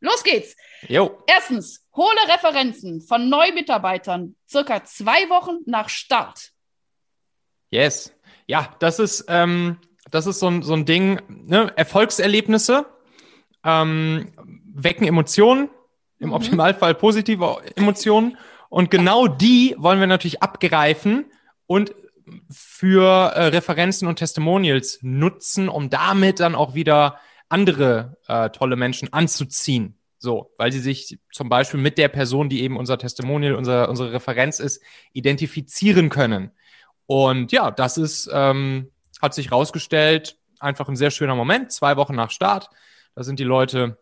los 0.00 0.22
geht's. 0.22 0.56
Jo. 0.88 1.22
Erstens, 1.26 1.86
hole 1.94 2.18
Referenzen 2.28 3.00
von 3.00 3.28
Neumitarbeitern 3.28 4.36
circa 4.48 4.84
zwei 4.84 5.28
Wochen 5.30 5.58
nach 5.66 5.88
Start. 5.88 6.50
Yes. 7.70 8.12
Ja, 8.46 8.74
das 8.80 8.98
ist, 8.98 9.24
ähm, 9.28 9.78
das 10.10 10.26
ist 10.26 10.40
so 10.40 10.48
ein, 10.48 10.62
so 10.62 10.74
ein 10.74 10.84
Ding, 10.84 11.20
ne? 11.28 11.72
Erfolgserlebnisse. 11.76 12.86
Ähm, 13.64 14.32
wecken 14.72 15.06
Emotionen, 15.06 15.68
im 16.18 16.28
mhm. 16.28 16.34
Optimalfall 16.34 16.94
positive 16.94 17.56
Emotionen. 17.76 18.36
Und 18.68 18.90
genau 18.90 19.26
die 19.26 19.74
wollen 19.78 20.00
wir 20.00 20.06
natürlich 20.06 20.42
abgreifen 20.42 21.26
und 21.66 21.94
für 22.50 23.32
äh, 23.34 23.46
Referenzen 23.46 24.06
und 24.06 24.16
Testimonials 24.16 25.00
nutzen, 25.02 25.68
um 25.68 25.90
damit 25.90 26.40
dann 26.40 26.54
auch 26.54 26.74
wieder 26.74 27.18
andere 27.48 28.16
äh, 28.28 28.50
tolle 28.50 28.76
Menschen 28.76 29.12
anzuziehen. 29.12 29.96
So, 30.18 30.52
weil 30.58 30.70
sie 30.70 30.80
sich 30.80 31.18
zum 31.32 31.48
Beispiel 31.48 31.80
mit 31.80 31.96
der 31.96 32.08
Person, 32.08 32.48
die 32.48 32.62
eben 32.62 32.76
unser 32.76 32.98
Testimonial, 32.98 33.54
unser, 33.54 33.88
unsere 33.88 34.12
Referenz 34.12 34.60
ist, 34.60 34.82
identifizieren 35.12 36.10
können. 36.10 36.50
Und 37.06 37.52
ja, 37.52 37.70
das 37.70 37.96
ist, 37.96 38.30
ähm, 38.32 38.90
hat 39.20 39.34
sich 39.34 39.50
rausgestellt, 39.50 40.36
einfach 40.60 40.88
ein 40.88 40.96
sehr 40.96 41.10
schöner 41.10 41.34
Moment, 41.34 41.72
zwei 41.72 41.96
Wochen 41.96 42.14
nach 42.14 42.30
Start. 42.30 42.68
Da 43.14 43.24
sind 43.24 43.38
die 43.38 43.44
Leute 43.44 43.98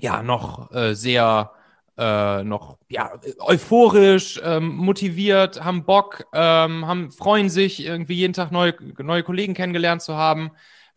ja 0.00 0.22
noch 0.22 0.72
äh, 0.72 0.94
sehr 0.94 1.52
äh, 1.98 2.42
noch 2.44 2.78
ja 2.88 3.12
euphorisch, 3.40 4.40
ähm, 4.42 4.74
motiviert, 4.76 5.62
haben 5.62 5.84
Bock, 5.84 6.24
ähm, 6.32 6.86
haben 6.86 7.10
freuen 7.12 7.50
sich 7.50 7.84
irgendwie 7.84 8.14
jeden 8.14 8.32
Tag 8.32 8.52
neue 8.52 8.74
neue 8.98 9.22
Kollegen 9.22 9.54
kennengelernt 9.54 10.02
zu 10.02 10.16
haben. 10.16 10.50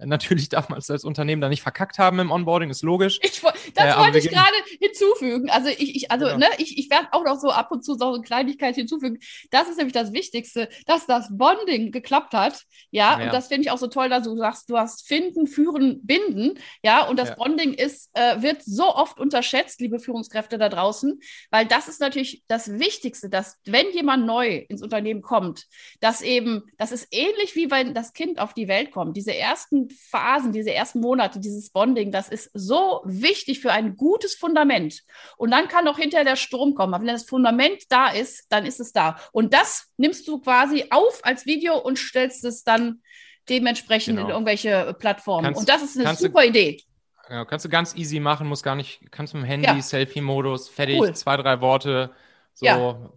Natürlich 0.06 0.50
darf 0.50 0.70
man 0.70 0.80
es 0.80 0.90
als 0.90 1.04
Unternehmen 1.04 1.42
da 1.42 1.50
nicht 1.50 1.62
verkackt 1.62 2.00
haben 2.00 2.20
im 2.20 2.32
Onboarding, 2.32 2.70
ist 2.70 2.84
logisch. 2.84 3.20
Ich, 3.24 3.42
das 3.74 3.96
äh, 3.96 3.98
wollte 3.98 4.18
ich 4.18 4.30
gerade 4.30 4.56
hinzufügen. 4.80 5.50
Also 5.50 5.70
ich, 5.70 5.96
ich 5.96 6.12
also 6.12 6.26
genau. 6.26 6.38
ne, 6.40 6.48
ich, 6.58 6.78
ich 6.78 6.90
werde 6.90 7.08
auch 7.12 7.24
noch 7.24 7.40
so 7.40 7.52
ab 7.52 7.72
und 7.72 7.84
zu 7.84 7.96
so 7.96 8.14
eine 8.14 8.22
Kleinigkeit 8.22 8.76
hinzufügen. 8.76 9.20
Das 9.52 9.70
ist 9.70 9.78
nämlich 9.78 9.94
das 9.94 10.14
Wichtigste, 10.14 10.70
dass 10.86 11.06
das 11.06 11.28
Bonding 11.32 11.92
geklappt 11.92 12.34
hat. 12.34 12.64
Ja, 12.92 13.20
ja. 13.20 13.26
und 13.26 13.34
das 13.34 13.48
finde 13.48 13.64
ich 13.64 13.72
auch 13.72 13.78
so 13.78 13.88
toll, 13.88 14.10
dass 14.10 14.24
du 14.24 14.36
sagst, 14.38 14.70
du 14.70 14.78
hast 14.78 15.08
finden, 15.08 15.48
führen, 15.48 16.06
binden. 16.06 16.60
Ja, 16.84 17.08
und 17.08 17.18
das 17.18 17.30
ja. 17.30 17.36
Bonding 17.36 17.74
ist, 17.74 18.10
äh, 18.14 18.42
wird 18.42 18.64
so 18.64 18.94
oft 18.96 19.20
unterschätzt, 19.20 19.80
liebe 19.82 20.00
Führungskräfte 20.00 20.58
da 20.58 20.70
draußen, 20.70 21.20
weil 21.52 21.66
das 21.66 21.88
ist 21.88 22.02
natürlich 22.02 22.44
das 22.48 22.80
Wichtigste, 22.80 23.30
dass 23.30 23.60
wenn 23.66 23.92
jemand 23.92 24.26
neu 24.26 24.66
ins 24.70 24.82
Unternehmen 24.82 25.22
kommt, 25.22 25.68
dass 26.00 26.22
eben, 26.22 26.64
das 26.78 26.92
ist 26.92 27.08
ähnlich 27.12 27.56
wie 27.56 27.72
wenn 27.72 27.94
das 27.94 28.14
Kind 28.14 28.40
auf 28.40 28.54
die 28.54 28.68
Welt 28.68 28.92
kommt. 28.92 29.18
Diese 29.18 29.36
ersten 29.36 29.90
Phasen, 30.10 30.52
diese 30.52 30.74
ersten 30.74 31.00
Monate, 31.00 31.40
dieses 31.40 31.70
Bonding, 31.70 32.12
das 32.12 32.30
ist 32.30 32.50
so 32.54 33.02
wichtig 33.06 33.60
für 33.60 33.72
ein 33.72 33.96
gutes 33.96 34.36
Fundament. 34.36 35.02
Und 35.38 35.52
dann 35.52 35.68
kann 35.68 35.88
auch 35.88 35.98
hinterher 35.98 36.26
der 36.26 36.36
Sturm 36.36 36.76
kommen. 36.76 36.94
Aber 36.94 37.04
wenn 37.04 37.14
das 37.14 37.24
Fundament 37.24 37.84
da 37.90 38.10
ist, 38.10 38.46
dann 38.50 38.66
ist 38.66 38.80
es 38.80 38.92
da. 38.92 39.18
Und 39.32 39.54
das 39.54 39.92
nimmst 39.98 40.28
du 40.28 40.40
quasi 40.40 40.86
auf 40.90 41.22
als 41.24 41.46
Video 41.46 41.78
und 41.78 41.98
stellst 41.98 42.44
es 42.44 42.64
dann 42.64 43.02
dementsprechend 43.50 44.16
genau. 44.16 44.28
in 44.28 44.34
irgendwelche 44.34 44.96
Plattformen. 44.98 45.46
Kannst, 45.46 45.60
und 45.60 45.70
das 45.70 45.84
ist 45.84 45.98
eine 45.98 46.16
super 46.16 46.42
du, 46.42 46.50
Idee. 46.50 46.82
Ja, 47.30 47.46
kannst 47.46 47.66
du 47.66 47.70
ganz 47.70 47.96
easy 47.96 48.20
machen, 48.20 48.48
muss 48.48 48.64
gar 48.64 48.76
nicht, 48.76 49.12
kannst 49.12 49.34
mit 49.34 49.44
dem 49.44 49.48
Handy, 49.48 49.68
ja. 49.68 49.82
Selfie-Modus, 49.82 50.70
fertig, 50.70 51.00
cool. 51.00 51.14
zwei, 51.16 51.38
drei 51.38 51.62
Worte, 51.62 52.12
so 52.54 52.66
ja. 52.66 53.12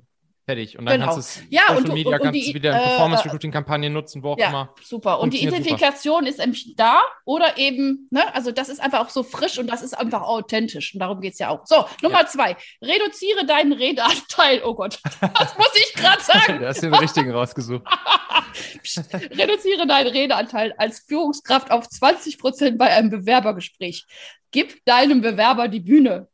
Fertig. 0.46 0.78
Und 0.78 0.86
dann 0.86 1.00
genau. 1.00 1.12
kannst 1.12 1.36
du 1.36 1.42
es 1.42 1.50
ja, 1.50 1.62
Social 1.66 1.82
und, 1.82 1.92
Media, 1.92 2.06
und, 2.06 2.14
und 2.14 2.22
kannst 2.22 2.48
du 2.48 2.54
wieder 2.54 2.70
in 2.70 2.78
Performance-Recruiting-Kampagnen 2.78 3.92
nutzen, 3.92 4.22
wo 4.22 4.30
auch 4.30 4.38
ja, 4.38 4.48
immer. 4.48 4.72
Super. 4.80 5.18
Und 5.18 5.34
die 5.34 5.42
Identifikation 5.42 6.24
super. 6.24 6.46
ist 6.46 6.74
da 6.76 7.02
oder 7.24 7.58
eben, 7.58 8.06
ne, 8.12 8.32
also 8.32 8.52
das 8.52 8.68
ist 8.68 8.80
einfach 8.80 9.00
auch 9.00 9.10
so 9.10 9.24
frisch 9.24 9.58
und 9.58 9.66
das 9.66 9.82
ist 9.82 9.94
einfach 9.98 10.22
authentisch. 10.22 10.94
Und 10.94 11.00
darum 11.00 11.20
geht 11.20 11.32
es 11.32 11.40
ja 11.40 11.48
auch. 11.48 11.66
So, 11.66 11.84
Nummer 12.00 12.20
ja. 12.20 12.26
zwei. 12.26 12.56
Reduziere 12.80 13.44
deinen 13.44 13.72
Redeanteil. 13.72 14.62
Oh 14.64 14.74
Gott, 14.76 15.00
das 15.20 15.58
muss 15.58 15.72
ich 15.74 15.94
gerade 15.94 16.22
sagen. 16.22 16.58
da 16.60 16.68
hast 16.68 16.80
du 16.80 16.90
den 16.90 16.94
richtigen 16.94 17.32
rausgesucht. 17.32 17.82
Reduziere 19.12 19.88
deinen 19.88 20.06
Redeanteil 20.06 20.74
als 20.78 21.00
Führungskraft 21.00 21.72
auf 21.72 21.88
20 21.88 22.38
Prozent 22.38 22.78
bei 22.78 22.86
einem 22.86 23.10
Bewerbergespräch. 23.10 24.06
Gib 24.52 24.84
deinem 24.84 25.22
Bewerber 25.22 25.66
die 25.66 25.80
Bühne. 25.80 26.28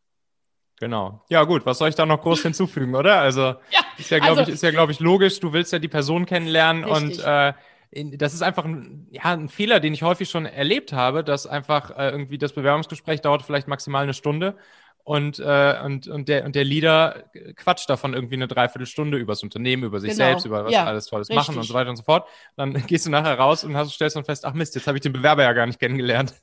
Genau. 0.82 1.22
Ja, 1.28 1.44
gut, 1.44 1.64
was 1.64 1.78
soll 1.78 1.90
ich 1.90 1.94
da 1.94 2.04
noch 2.04 2.20
groß 2.20 2.42
hinzufügen, 2.42 2.96
oder? 2.96 3.20
Also, 3.20 3.40
ja, 3.70 3.80
ist 3.96 4.10
ja, 4.10 4.18
glaube 4.18 4.40
also, 4.40 4.50
ich, 4.50 4.56
ist 4.56 4.64
ja, 4.64 4.72
glaube 4.72 4.90
ich, 4.90 4.98
logisch. 4.98 5.38
Du 5.38 5.52
willst 5.52 5.72
ja 5.72 5.78
die 5.78 5.86
Person 5.86 6.26
kennenlernen 6.26 6.82
richtig. 6.82 7.20
und 7.20 7.24
äh, 7.24 7.52
in, 7.92 8.18
das 8.18 8.34
ist 8.34 8.42
einfach 8.42 8.64
ein, 8.64 9.06
ja, 9.12 9.26
ein 9.26 9.48
Fehler, 9.48 9.78
den 9.78 9.94
ich 9.94 10.02
häufig 10.02 10.28
schon 10.28 10.44
erlebt 10.44 10.92
habe, 10.92 11.22
dass 11.22 11.46
einfach 11.46 11.96
äh, 11.96 12.08
irgendwie 12.10 12.36
das 12.36 12.52
Bewerbungsgespräch 12.52 13.20
dauert 13.20 13.42
vielleicht 13.42 13.68
maximal 13.68 14.02
eine 14.02 14.12
Stunde 14.12 14.56
und, 15.04 15.40
äh, 15.40 15.80
und, 15.84 16.06
und, 16.06 16.28
der, 16.28 16.44
und 16.44 16.54
der 16.54 16.64
Leader 16.64 17.24
quatscht 17.56 17.90
davon 17.90 18.14
irgendwie 18.14 18.34
eine 18.34 18.46
Dreiviertelstunde 18.46 19.18
über 19.18 19.32
das 19.32 19.42
Unternehmen, 19.42 19.82
über 19.82 19.98
sich 19.98 20.12
genau. 20.12 20.24
selbst, 20.26 20.46
über 20.46 20.64
was 20.64 20.72
ja, 20.72 20.84
alles 20.84 21.06
Tolles 21.06 21.28
richtig. 21.28 21.36
machen 21.36 21.58
und 21.58 21.64
so 21.64 21.74
weiter 21.74 21.90
und 21.90 21.96
so 21.96 22.04
fort. 22.04 22.28
Dann 22.56 22.74
gehst 22.86 23.06
du 23.06 23.10
nachher 23.10 23.36
raus 23.36 23.64
und 23.64 23.76
hast, 23.76 23.92
stellst 23.92 24.14
dann 24.14 24.24
fest, 24.24 24.44
ach 24.44 24.54
Mist, 24.54 24.74
jetzt 24.76 24.86
habe 24.86 24.96
ich 24.96 25.02
den 25.02 25.12
Bewerber 25.12 25.42
ja 25.42 25.52
gar 25.52 25.66
nicht 25.66 25.80
kennengelernt. 25.80 26.34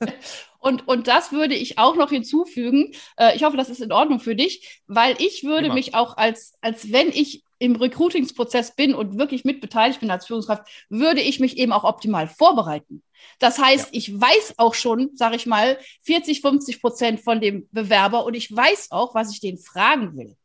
Und, 0.62 0.86
und 0.86 1.08
das 1.08 1.32
würde 1.32 1.54
ich 1.54 1.78
auch 1.78 1.96
noch 1.96 2.10
hinzufügen. 2.10 2.92
Äh, 3.16 3.34
ich 3.34 3.44
hoffe, 3.44 3.56
das 3.56 3.70
ist 3.70 3.80
in 3.80 3.92
Ordnung 3.92 4.20
für 4.20 4.36
dich, 4.36 4.82
weil 4.86 5.16
ich 5.18 5.42
würde 5.42 5.66
Immer. 5.66 5.74
mich 5.76 5.94
auch 5.94 6.18
als, 6.18 6.52
als 6.60 6.92
wenn 6.92 7.08
ich 7.08 7.44
im 7.60 7.76
Recruitingsprozess 7.76 8.74
bin 8.74 8.94
und 8.94 9.18
wirklich 9.18 9.44
mitbeteiligt 9.44 10.00
bin 10.00 10.10
als 10.10 10.26
Führungskraft, 10.26 10.66
würde 10.88 11.20
ich 11.20 11.38
mich 11.40 11.58
eben 11.58 11.72
auch 11.72 11.84
optimal 11.84 12.26
vorbereiten. 12.26 13.02
Das 13.38 13.58
heißt, 13.58 13.90
ja. 13.92 13.98
ich 13.98 14.18
weiß 14.18 14.54
auch 14.56 14.74
schon, 14.74 15.10
sage 15.14 15.36
ich 15.36 15.46
mal, 15.46 15.78
40, 16.02 16.40
50 16.40 16.80
Prozent 16.80 17.20
von 17.20 17.40
dem 17.40 17.68
Bewerber 17.70 18.24
und 18.24 18.34
ich 18.34 18.54
weiß 18.54 18.90
auch, 18.90 19.14
was 19.14 19.30
ich 19.30 19.40
den 19.40 19.58
fragen 19.58 20.16
will. 20.16 20.36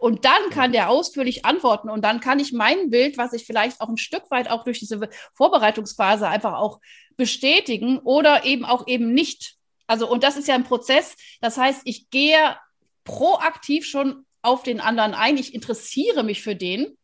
Und 0.00 0.24
dann 0.24 0.50
kann 0.50 0.72
der 0.72 0.90
ausführlich 0.90 1.44
antworten 1.44 1.88
und 1.88 2.02
dann 2.02 2.20
kann 2.20 2.40
ich 2.40 2.52
mein 2.52 2.90
Bild, 2.90 3.16
was 3.16 3.32
ich 3.32 3.46
vielleicht 3.46 3.80
auch 3.80 3.88
ein 3.88 3.96
Stück 3.96 4.28
weit 4.30 4.50
auch 4.50 4.64
durch 4.64 4.80
diese 4.80 5.08
Vorbereitungsphase 5.34 6.26
einfach 6.26 6.54
auch 6.54 6.80
bestätigen 7.16 7.98
oder 7.98 8.44
eben 8.44 8.64
auch 8.64 8.88
eben 8.88 9.14
nicht. 9.14 9.56
Also, 9.86 10.10
und 10.10 10.24
das 10.24 10.36
ist 10.36 10.48
ja 10.48 10.56
ein 10.56 10.64
Prozess. 10.64 11.16
Das 11.40 11.58
heißt, 11.58 11.82
ich 11.84 12.10
gehe 12.10 12.56
proaktiv 13.04 13.86
schon 13.86 14.24
auf 14.42 14.62
den 14.62 14.80
anderen 14.80 15.14
ein. 15.14 15.36
Ich 15.36 15.54
interessiere 15.54 16.22
mich 16.22 16.42
für 16.42 16.56
den. 16.56 16.96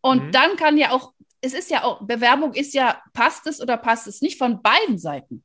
Und 0.00 0.26
mhm. 0.26 0.32
dann 0.32 0.56
kann 0.56 0.76
ja 0.76 0.92
auch, 0.92 1.12
es 1.40 1.54
ist 1.54 1.70
ja 1.70 1.84
auch, 1.84 2.00
Bewerbung 2.02 2.54
ist 2.54 2.74
ja, 2.74 3.00
passt 3.12 3.46
es 3.46 3.60
oder 3.60 3.76
passt 3.76 4.06
es 4.06 4.20
nicht 4.20 4.38
von 4.38 4.62
beiden 4.62 4.98
Seiten. 4.98 5.44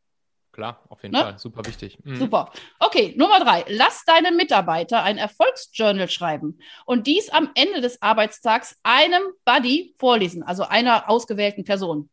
Klar, 0.54 0.86
auf 0.90 1.02
jeden 1.02 1.16
ne? 1.16 1.22
Fall. 1.22 1.40
Super 1.40 1.66
wichtig. 1.66 1.98
Mhm. 2.04 2.16
Super. 2.16 2.52
Okay, 2.80 3.16
Nummer 3.18 3.40
drei. 3.40 3.66
Lass 3.70 4.06
deinen 4.06 4.38
Mitarbeiter 4.38 5.02
ein 5.02 5.18
Erfolgsjournal 5.18 6.10
schreiben 6.10 6.60
und 6.86 7.08
dies 7.08 7.30
am 7.30 7.50
Ende 7.56 7.82
des 7.82 8.02
Arbeitstags 8.04 8.78
einem 8.84 9.24
Buddy 9.46 9.96
vorlesen, 9.98 10.44
also 10.44 10.64
einer 10.64 11.10
ausgewählten 11.10 11.64
Person. 11.64 12.10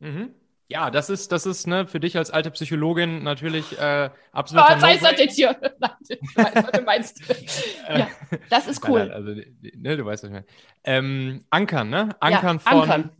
Mhm. 0.00 0.34
Ja, 0.74 0.90
das 0.90 1.08
ist, 1.08 1.30
das 1.30 1.46
ist 1.46 1.68
ne, 1.68 1.86
für 1.86 2.00
dich 2.00 2.18
als 2.18 2.32
alte 2.32 2.50
Psychologin 2.50 3.22
natürlich 3.22 3.78
äh, 3.78 4.10
absolut. 4.32 4.64
Oh, 4.68 4.80
sei 4.80 4.96
das 4.96 5.36
hier. 5.36 5.54
du 6.72 6.82
meinst. 6.82 7.20
ja, 7.88 8.08
das 8.50 8.66
ist 8.66 8.86
cool. 8.88 9.06
Nein, 9.06 9.08
nein, 9.08 9.16
also, 9.16 9.78
ne, 9.78 9.96
du 9.96 10.04
weißt, 10.04 10.24
was 10.24 10.30
ich 10.30 10.34
meine. 10.34 10.46
Ähm, 10.82 11.44
ankern, 11.50 11.90
ne? 11.90 12.16
Ankern 12.18 12.56
ja, 12.56 12.70
von. 12.72 12.80
Ankern. 12.80 13.10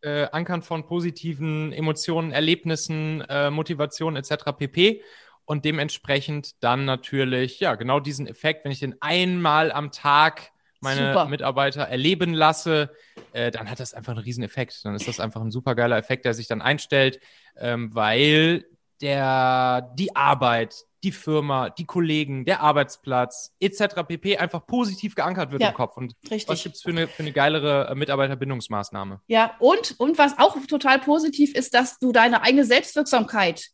Äh, 0.00 0.28
ankern 0.32 0.62
von 0.62 0.86
positiven 0.86 1.74
Emotionen, 1.74 2.32
Erlebnissen, 2.32 3.20
äh, 3.28 3.50
Motivation 3.50 4.16
etc. 4.16 4.56
pp. 4.56 5.02
Und 5.44 5.66
dementsprechend 5.66 6.64
dann 6.64 6.86
natürlich, 6.86 7.60
ja, 7.60 7.74
genau 7.74 8.00
diesen 8.00 8.26
Effekt, 8.26 8.64
wenn 8.64 8.72
ich 8.72 8.80
den 8.80 8.96
einmal 9.02 9.70
am 9.70 9.92
Tag 9.92 10.51
meine 10.82 11.12
Super. 11.12 11.26
Mitarbeiter 11.26 11.82
erleben 11.82 12.34
lasse, 12.34 12.90
äh, 13.32 13.50
dann 13.50 13.70
hat 13.70 13.80
das 13.80 13.94
einfach 13.94 14.12
einen 14.12 14.22
riesen 14.22 14.44
Effekt. 14.44 14.84
Dann 14.84 14.94
ist 14.94 15.08
das 15.08 15.20
einfach 15.20 15.40
ein 15.40 15.50
super 15.50 15.74
geiler 15.74 15.96
Effekt, 15.96 16.24
der 16.24 16.34
sich 16.34 16.48
dann 16.48 16.62
einstellt, 16.62 17.20
ähm, 17.56 17.94
weil 17.94 18.64
der, 19.00 19.92
die 19.96 20.14
Arbeit, 20.14 20.74
die 21.02 21.12
Firma, 21.12 21.70
die 21.70 21.84
Kollegen, 21.84 22.44
der 22.44 22.60
Arbeitsplatz 22.60 23.54
etc. 23.58 24.04
pp. 24.06 24.38
einfach 24.38 24.66
positiv 24.66 25.14
geankert 25.14 25.50
wird 25.50 25.62
ja, 25.62 25.68
im 25.70 25.74
Kopf. 25.74 25.96
Und 25.96 26.14
richtig. 26.30 26.48
was 26.48 26.62
gibt 26.62 26.76
es 26.76 26.82
für 26.82 26.90
eine, 26.90 27.08
für 27.08 27.22
eine 27.22 27.32
geilere 27.32 27.88
äh, 27.88 27.94
Mitarbeiterbindungsmaßnahme? 27.94 29.20
Ja, 29.26 29.56
und, 29.58 29.98
und 29.98 30.18
was 30.18 30.38
auch 30.38 30.56
total 30.66 31.00
positiv 31.00 31.54
ist, 31.54 31.74
dass 31.74 31.98
du 31.98 32.12
deine 32.12 32.42
eigene 32.42 32.64
Selbstwirksamkeit 32.64 33.70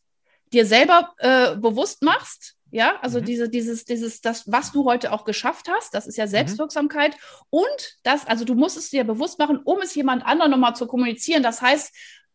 dir 0.51 0.65
selber 0.65 1.13
äh, 1.19 1.55
bewusst 1.55 2.01
machst 2.01 2.55
ja, 2.71 2.99
also 3.01 3.19
mhm. 3.19 3.25
diese, 3.25 3.49
dieses, 3.49 3.85
dieses, 3.85 4.21
das, 4.21 4.51
was 4.51 4.71
du 4.71 4.85
heute 4.85 5.11
auch 5.11 5.25
geschafft 5.25 5.69
hast, 5.69 5.93
das 5.93 6.07
ist 6.07 6.17
ja 6.17 6.25
mhm. 6.25 6.31
Selbstwirksamkeit. 6.31 7.13
Mhm. 7.13 7.17
Und 7.49 7.97
das, 8.03 8.27
also 8.27 8.45
du 8.45 8.55
musst 8.55 8.77
es 8.77 8.89
dir 8.89 9.03
bewusst 9.03 9.39
machen, 9.39 9.59
um 9.63 9.79
es 9.81 9.95
jemand 9.95 10.25
anderem 10.25 10.51
nochmal 10.51 10.75
zu 10.75 10.87
kommunizieren. 10.87 11.43
Das 11.43 11.61
heißt, 11.61 11.93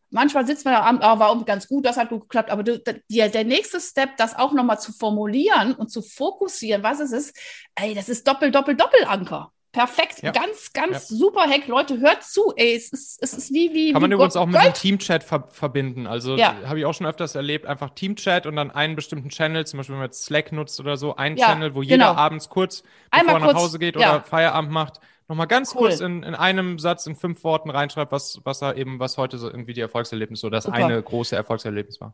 manchmal 0.09 0.45
sitzt 0.45 0.65
man 0.65 0.73
da 0.73 0.85
am, 0.85 0.97
oh, 0.97 1.19
war 1.19 1.45
ganz 1.45 1.67
gut, 1.67 1.85
das 1.85 1.97
hat 1.97 2.09
gut 2.09 2.21
geklappt, 2.21 2.49
aber 2.49 2.63
du, 2.63 2.79
der, 2.79 3.29
der 3.29 3.43
nächste 3.43 3.79
Step, 3.79 4.17
das 4.17 4.35
auch 4.35 4.53
nochmal 4.53 4.79
zu 4.79 4.91
formulieren 4.91 5.73
und 5.73 5.89
zu 5.89 6.01
fokussieren, 6.01 6.83
was 6.83 6.99
es 6.99 7.11
ist, 7.11 7.37
ey, 7.75 7.93
das 7.93 8.09
ist 8.09 8.27
Doppel, 8.27 8.51
Doppel, 8.51 8.75
Doppelanker. 8.75 9.51
Perfekt, 9.75 10.23
ja. 10.23 10.31
ganz, 10.31 10.71
ganz 10.71 11.09
ja. 11.09 11.17
super 11.17 11.41
Hack. 11.49 11.67
Leute, 11.67 11.99
hört 11.99 12.23
zu, 12.23 12.53
ey, 12.55 12.75
es 12.75 12.93
ist, 12.93 13.21
es 13.21 13.33
ist 13.33 13.53
wie, 13.53 13.73
wie. 13.73 13.91
Kann 13.91 14.01
man 14.01 14.09
wie 14.09 14.15
übrigens 14.15 14.37
auch 14.37 14.45
mit 14.45 14.55
einem 14.55 14.73
Teamchat 14.73 15.21
ver 15.21 15.49
verbinden. 15.51 16.07
Also 16.07 16.37
ja. 16.37 16.55
habe 16.65 16.79
ich 16.79 16.85
auch 16.85 16.93
schon 16.93 17.05
öfters 17.05 17.35
erlebt, 17.35 17.65
einfach 17.65 17.89
Teamchat 17.89 18.45
und 18.45 18.55
dann 18.55 18.71
einen 18.71 18.95
bestimmten 18.95 19.27
Channel, 19.27 19.67
zum 19.67 19.77
Beispiel 19.77 19.93
wenn 19.93 19.99
man 19.99 20.07
jetzt 20.07 20.23
Slack 20.23 20.53
nutzt 20.53 20.79
oder 20.79 20.95
so, 20.95 21.17
einen 21.17 21.35
Channel, 21.35 21.75
wo 21.75 21.81
jeder 21.81 22.07
genau. 22.07 22.17
abends 22.17 22.47
kurz, 22.47 22.83
bevor 23.11 23.27
er 23.27 23.39
nach 23.39 23.45
kurz, 23.47 23.57
Hause 23.57 23.77
geht 23.79 23.97
oder 23.97 24.21
Feierabend 24.21 24.71
macht, 24.71 25.01
nochmal 25.27 25.47
ganz 25.47 25.75
cool. 25.75 25.89
kurz 25.89 25.99
in, 25.99 26.23
in 26.23 26.35
einem 26.35 26.79
Satz, 26.79 27.05
in 27.05 27.17
fünf 27.17 27.43
Worten 27.43 27.69
reinschreibt, 27.69 28.13
was, 28.13 28.39
was 28.45 28.61
er 28.61 28.77
eben, 28.77 28.99
was 28.99 29.17
heute 29.17 29.37
so 29.37 29.49
irgendwie 29.49 29.73
die 29.73 29.81
Erfolgserlebnisse 29.81 30.47
oder 30.47 30.57
das 30.57 30.63
Super. 30.63 30.77
eine 30.77 31.03
große 31.03 31.35
Erfolgserlebnis 31.35 31.99
war. 31.99 32.13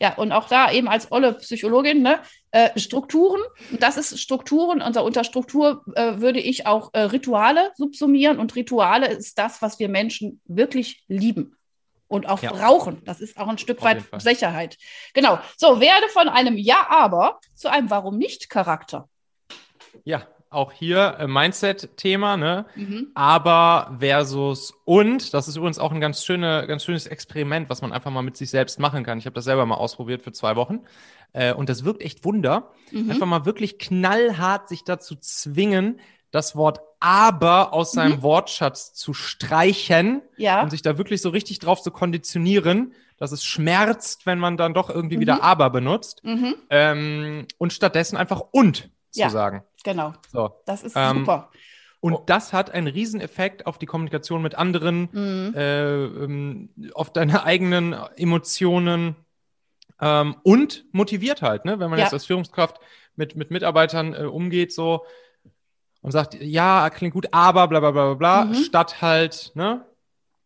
Ja, 0.00 0.14
und 0.16 0.32
auch 0.32 0.48
da 0.48 0.70
eben 0.70 0.88
als 0.88 1.10
olle 1.10 1.34
Psychologin, 1.34 2.02
ne, 2.02 2.20
äh, 2.50 2.78
Strukturen, 2.78 3.40
das 3.78 3.96
ist 3.96 4.20
Strukturen, 4.20 4.82
unter, 4.82 5.04
unter 5.04 5.24
Struktur 5.24 5.84
äh, 5.94 6.20
würde 6.20 6.40
ich 6.40 6.66
auch 6.66 6.90
äh, 6.92 7.00
Rituale 7.00 7.72
subsumieren 7.76 8.38
und 8.38 8.54
Rituale 8.54 9.08
ist 9.08 9.38
das, 9.38 9.62
was 9.62 9.78
wir 9.78 9.88
Menschen 9.88 10.40
wirklich 10.44 11.04
lieben 11.08 11.56
und 12.08 12.28
auch 12.28 12.42
ja. 12.42 12.52
brauchen. 12.52 13.02
Das 13.04 13.20
ist 13.20 13.38
auch 13.38 13.48
ein 13.48 13.58
Stück 13.58 13.78
Auf 13.78 13.84
weit 13.84 14.04
Sicherheit. 14.22 14.76
Genau. 15.14 15.38
So, 15.56 15.80
werde 15.80 16.08
von 16.10 16.28
einem 16.28 16.58
Ja, 16.58 16.86
aber 16.90 17.40
zu 17.54 17.70
einem 17.70 17.88
Warum 17.88 18.18
nicht 18.18 18.50
Charakter. 18.50 19.08
Ja, 20.04 20.26
auch 20.52 20.72
hier 20.72 21.16
äh, 21.18 21.26
Mindset-Thema, 21.26 22.36
ne? 22.36 22.66
Mhm. 22.74 23.08
Aber 23.14 23.96
versus 23.98 24.74
und, 24.84 25.34
das 25.34 25.48
ist 25.48 25.56
übrigens 25.56 25.78
auch 25.78 25.92
ein 25.92 26.00
ganz, 26.00 26.24
schöne, 26.24 26.66
ganz 26.66 26.84
schönes 26.84 27.06
Experiment, 27.06 27.68
was 27.70 27.82
man 27.82 27.92
einfach 27.92 28.10
mal 28.10 28.22
mit 28.22 28.36
sich 28.36 28.50
selbst 28.50 28.78
machen 28.78 29.04
kann. 29.04 29.18
Ich 29.18 29.26
habe 29.26 29.34
das 29.34 29.44
selber 29.44 29.66
mal 29.66 29.76
ausprobiert 29.76 30.22
für 30.22 30.32
zwei 30.32 30.56
Wochen. 30.56 30.80
Äh, 31.32 31.54
und 31.54 31.68
das 31.68 31.84
wirkt 31.84 32.02
echt 32.02 32.24
Wunder. 32.24 32.70
Mhm. 32.90 33.10
Einfach 33.10 33.26
mal 33.26 33.44
wirklich 33.44 33.78
knallhart 33.78 34.68
sich 34.68 34.84
dazu 34.84 35.16
zwingen, 35.16 36.00
das 36.30 36.56
Wort 36.56 36.80
aber 37.00 37.72
aus 37.72 37.92
mhm. 37.92 37.96
seinem 37.96 38.22
Wortschatz 38.22 38.94
zu 38.94 39.12
streichen 39.12 40.22
ja. 40.36 40.62
und 40.62 40.70
sich 40.70 40.82
da 40.82 40.98
wirklich 40.98 41.20
so 41.20 41.30
richtig 41.30 41.58
drauf 41.58 41.82
zu 41.82 41.90
konditionieren, 41.90 42.94
dass 43.18 43.32
es 43.32 43.44
schmerzt, 43.44 44.26
wenn 44.26 44.38
man 44.38 44.56
dann 44.56 44.74
doch 44.74 44.90
irgendwie 44.90 45.20
wieder 45.20 45.36
mhm. 45.36 45.40
aber 45.42 45.70
benutzt. 45.70 46.24
Mhm. 46.24 46.54
Ähm, 46.70 47.46
und 47.58 47.72
stattdessen 47.72 48.16
einfach 48.16 48.42
und 48.50 48.90
ja. 49.14 49.28
zu 49.28 49.32
sagen. 49.32 49.62
Genau. 49.84 50.12
So. 50.32 50.50
Das 50.66 50.82
ist 50.82 50.94
ähm, 50.96 51.18
super. 51.18 51.50
Und 52.00 52.14
oh. 52.14 52.22
das 52.26 52.52
hat 52.52 52.70
einen 52.70 52.88
Rieseneffekt 52.88 53.66
auf 53.66 53.78
die 53.78 53.86
Kommunikation 53.86 54.42
mit 54.42 54.56
anderen, 54.56 55.08
mhm. 55.12 55.54
äh, 55.54 56.04
ähm, 56.04 56.70
auf 56.94 57.12
deine 57.12 57.44
eigenen 57.44 57.94
Emotionen 58.16 59.14
ähm, 60.00 60.36
und 60.42 60.84
motiviert 60.92 61.42
halt, 61.42 61.64
ne? 61.64 61.78
wenn 61.78 61.90
man 61.90 61.98
ja. 61.98 62.06
jetzt 62.06 62.12
als 62.12 62.26
Führungskraft 62.26 62.80
mit, 63.14 63.36
mit 63.36 63.50
Mitarbeitern 63.50 64.14
äh, 64.14 64.24
umgeht, 64.24 64.72
so 64.72 65.04
und 66.00 66.10
sagt, 66.10 66.34
ja, 66.34 66.90
klingt 66.90 67.14
gut, 67.14 67.28
aber 67.30 67.68
bla 67.68 67.78
bla 67.78 67.92
bla 67.92 68.14
bla, 68.14 68.44
mhm. 68.46 68.54
statt 68.54 69.00
halt, 69.00 69.52
ne, 69.54 69.86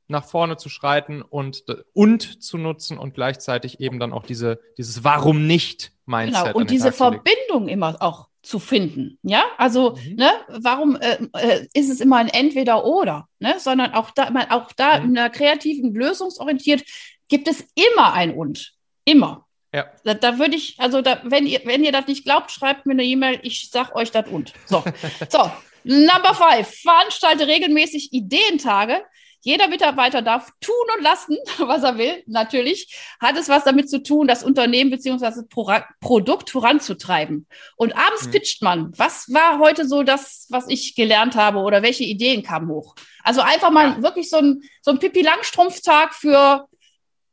nach 0.09 0.25
vorne 0.25 0.57
zu 0.57 0.69
schreiten 0.69 1.23
und, 1.23 1.65
und 1.93 2.43
zu 2.43 2.59
nutzen 2.59 2.99
und 2.99 3.15
gleichzeitig 3.15 3.81
eben 3.81 3.99
dann 3.99 4.13
auch 4.13 4.25
diese, 4.25 4.61
dieses 4.79 5.03
Warum 5.03 5.47
nicht 5.47 5.93
Mindset. 6.05 6.45
Genau, 6.45 6.59
und 6.59 6.71
diese 6.71 6.93
Verbindung 6.93 7.69
immer 7.69 7.97
auch 8.01 8.29
zu 8.47 8.59
finden. 8.61 9.19
Ja, 9.23 9.45
also, 9.59 9.97
mhm. 9.97 10.17
ne, 10.17 10.31
warum 10.49 10.97
äh, 10.97 11.19
äh, 11.35 11.67
ist 11.75 11.91
es 11.91 12.01
immer 12.01 12.17
ein 12.17 12.29
Entweder-Oder, 12.29 13.27
ne, 13.41 13.57
sondern 13.59 13.93
auch 13.93 14.13
da, 14.13 14.31
auch 14.51 14.73
da 14.73 15.01
mhm. 15.01 15.11
in 15.11 15.19
einer 15.19 15.31
kreativen, 15.31 15.95
lösungsorientiert 15.95 16.85
gibt 17.29 17.49
es 17.49 17.65
immer 17.75 18.13
ein 18.13 18.35
Und. 18.35 18.73
Immer. 19.05 19.47
Ja. 19.75 19.87
Da, 20.05 20.15
da 20.15 20.39
würde 20.39 20.57
ich, 20.57 20.77
also 20.79 21.03
da, 21.03 21.21
wenn 21.25 21.47
ihr, 21.47 21.61
wenn 21.65 21.85
ihr 21.85 21.93
das 21.93 22.07
nicht 22.07 22.25
glaubt, 22.25 22.51
schreibt 22.51 22.87
mir 22.87 22.93
eine 22.93 23.05
E-Mail, 23.05 23.41
ich 23.43 23.69
sag 23.71 23.95
euch 23.95 24.11
das 24.11 24.29
und. 24.29 24.53
So. 24.67 24.85
so. 25.29 25.51
Number 25.83 26.35
five. 26.35 26.69
Veranstalte 26.69 27.47
regelmäßig 27.47 28.13
Ideentage 28.13 29.03
jeder 29.41 29.69
Mitarbeiter 29.69 30.23
darf 30.23 30.51
tun 30.61 30.75
und 30.97 31.03
lassen, 31.03 31.37
was 31.59 31.83
er 31.83 31.99
will. 31.99 32.23
Natürlich 32.27 32.97
hat 33.21 33.37
es 33.37 33.49
was 33.49 33.65
damit 33.65 33.89
zu 33.89 34.03
tun, 34.03 34.27
das 34.27 34.45
Unternehmen 34.45 34.91
bzw. 34.91 35.19
das 35.21 35.47
Pro 35.49 35.71
Produkt 36.01 36.51
voranzutreiben. 36.51 37.47
Und 37.77 37.97
abends 37.97 38.27
mhm. 38.27 38.31
pitcht 38.33 38.63
man. 38.63 38.93
Was 38.97 39.33
war 39.33 39.59
heute 39.59 39.87
so 39.87 40.03
das, 40.03 40.47
was 40.51 40.69
ich 40.69 40.95
gelernt 40.95 41.37
habe 41.37 41.59
oder 41.59 41.83
welche 41.83 42.05
Ideen 42.05 42.43
kamen 42.43 42.69
hoch? 42.69 42.95
Also 43.23 43.41
einfach 43.41 43.71
mal 43.71 43.97
ja. 43.97 44.03
wirklich 44.03 44.31
so 44.31 44.39
ein, 44.39 44.63
so 44.83 44.91
ein 44.91 44.99
Pippi-Langstrumpf-Tag 44.99 46.15
für 46.15 46.67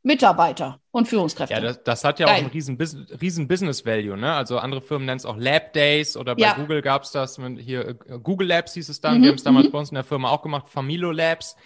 Mitarbeiter 0.04 0.80
und 0.90 1.08
Führungskräfte. 1.08 1.54
Ja, 1.54 1.60
das, 1.60 1.82
das 1.82 2.04
hat 2.04 2.20
ja 2.20 2.26
Geil. 2.26 2.34
auch 2.34 2.38
einen 2.40 2.50
riesen, 2.50 2.76
riesen 3.20 3.48
Business 3.48 3.86
Value. 3.86 4.16
Ne? 4.18 4.32
Also 4.34 4.58
andere 4.58 4.82
Firmen 4.82 5.06
nennen 5.06 5.16
es 5.16 5.24
auch 5.24 5.38
Lab 5.38 5.72
Days 5.72 6.16
oder 6.16 6.36
bei 6.36 6.42
ja. 6.42 6.52
Google 6.54 6.82
gab 6.82 7.04
es 7.04 7.10
das. 7.10 7.40
Hier 7.58 7.88
äh, 7.88 7.94
Google 8.22 8.48
Labs 8.48 8.74
hieß 8.74 8.90
es 8.90 9.00
dann. 9.00 9.18
Mhm. 9.18 9.22
Wir 9.22 9.28
haben 9.30 9.36
es 9.36 9.42
damals 9.42 9.66
mhm. 9.68 9.72
bei 9.72 9.78
uns 9.78 9.88
in 9.88 9.94
der 9.94 10.04
Firma 10.04 10.28
auch 10.28 10.42
gemacht. 10.42 10.68
Familo 10.68 11.10
Labs. 11.10 11.56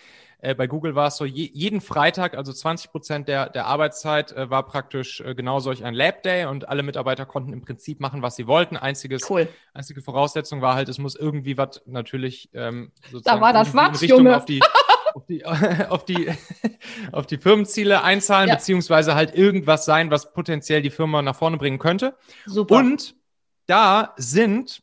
Äh, 0.40 0.54
bei 0.54 0.66
Google 0.66 0.94
war 0.94 1.08
es 1.08 1.16
so, 1.16 1.24
je, 1.24 1.50
jeden 1.52 1.80
Freitag, 1.80 2.36
also 2.36 2.52
20 2.52 2.90
Prozent 2.90 3.28
der, 3.28 3.48
der 3.48 3.66
Arbeitszeit, 3.66 4.32
äh, 4.32 4.48
war 4.50 4.64
praktisch 4.66 5.20
äh, 5.20 5.34
genau 5.34 5.58
solch 5.58 5.84
ein 5.84 5.94
Lab 5.94 6.22
Day 6.22 6.46
und 6.46 6.68
alle 6.68 6.82
Mitarbeiter 6.82 7.26
konnten 7.26 7.52
im 7.52 7.60
Prinzip 7.60 7.98
machen, 8.00 8.22
was 8.22 8.36
sie 8.36 8.46
wollten. 8.46 8.76
Einziges, 8.76 9.28
cool. 9.30 9.48
Einzige 9.74 10.00
Voraussetzung 10.00 10.62
war 10.62 10.74
halt, 10.74 10.88
es 10.88 10.98
muss 10.98 11.16
irgendwie 11.16 11.58
was 11.58 11.82
natürlich 11.86 12.50
ähm, 12.54 12.92
sozusagen 13.10 13.40
da 13.40 13.40
war 13.40 13.52
das 13.52 13.74
was, 13.74 14.00
Junge. 14.00 14.36
auf 14.36 14.44
die 14.44 14.60
auf 15.14 15.26
die, 15.26 15.44
auf 15.88 16.04
die, 16.04 16.30
auf 17.12 17.26
die 17.26 17.38
Firmenziele 17.38 18.02
einzahlen, 18.04 18.48
ja. 18.48 18.54
beziehungsweise 18.54 19.14
halt 19.14 19.34
irgendwas 19.34 19.84
sein, 19.84 20.10
was 20.10 20.32
potenziell 20.32 20.82
die 20.82 20.90
Firma 20.90 21.22
nach 21.22 21.36
vorne 21.36 21.56
bringen 21.56 21.78
könnte. 21.78 22.16
Super. 22.46 22.76
Und 22.76 23.16
da 23.66 24.14
sind 24.16 24.82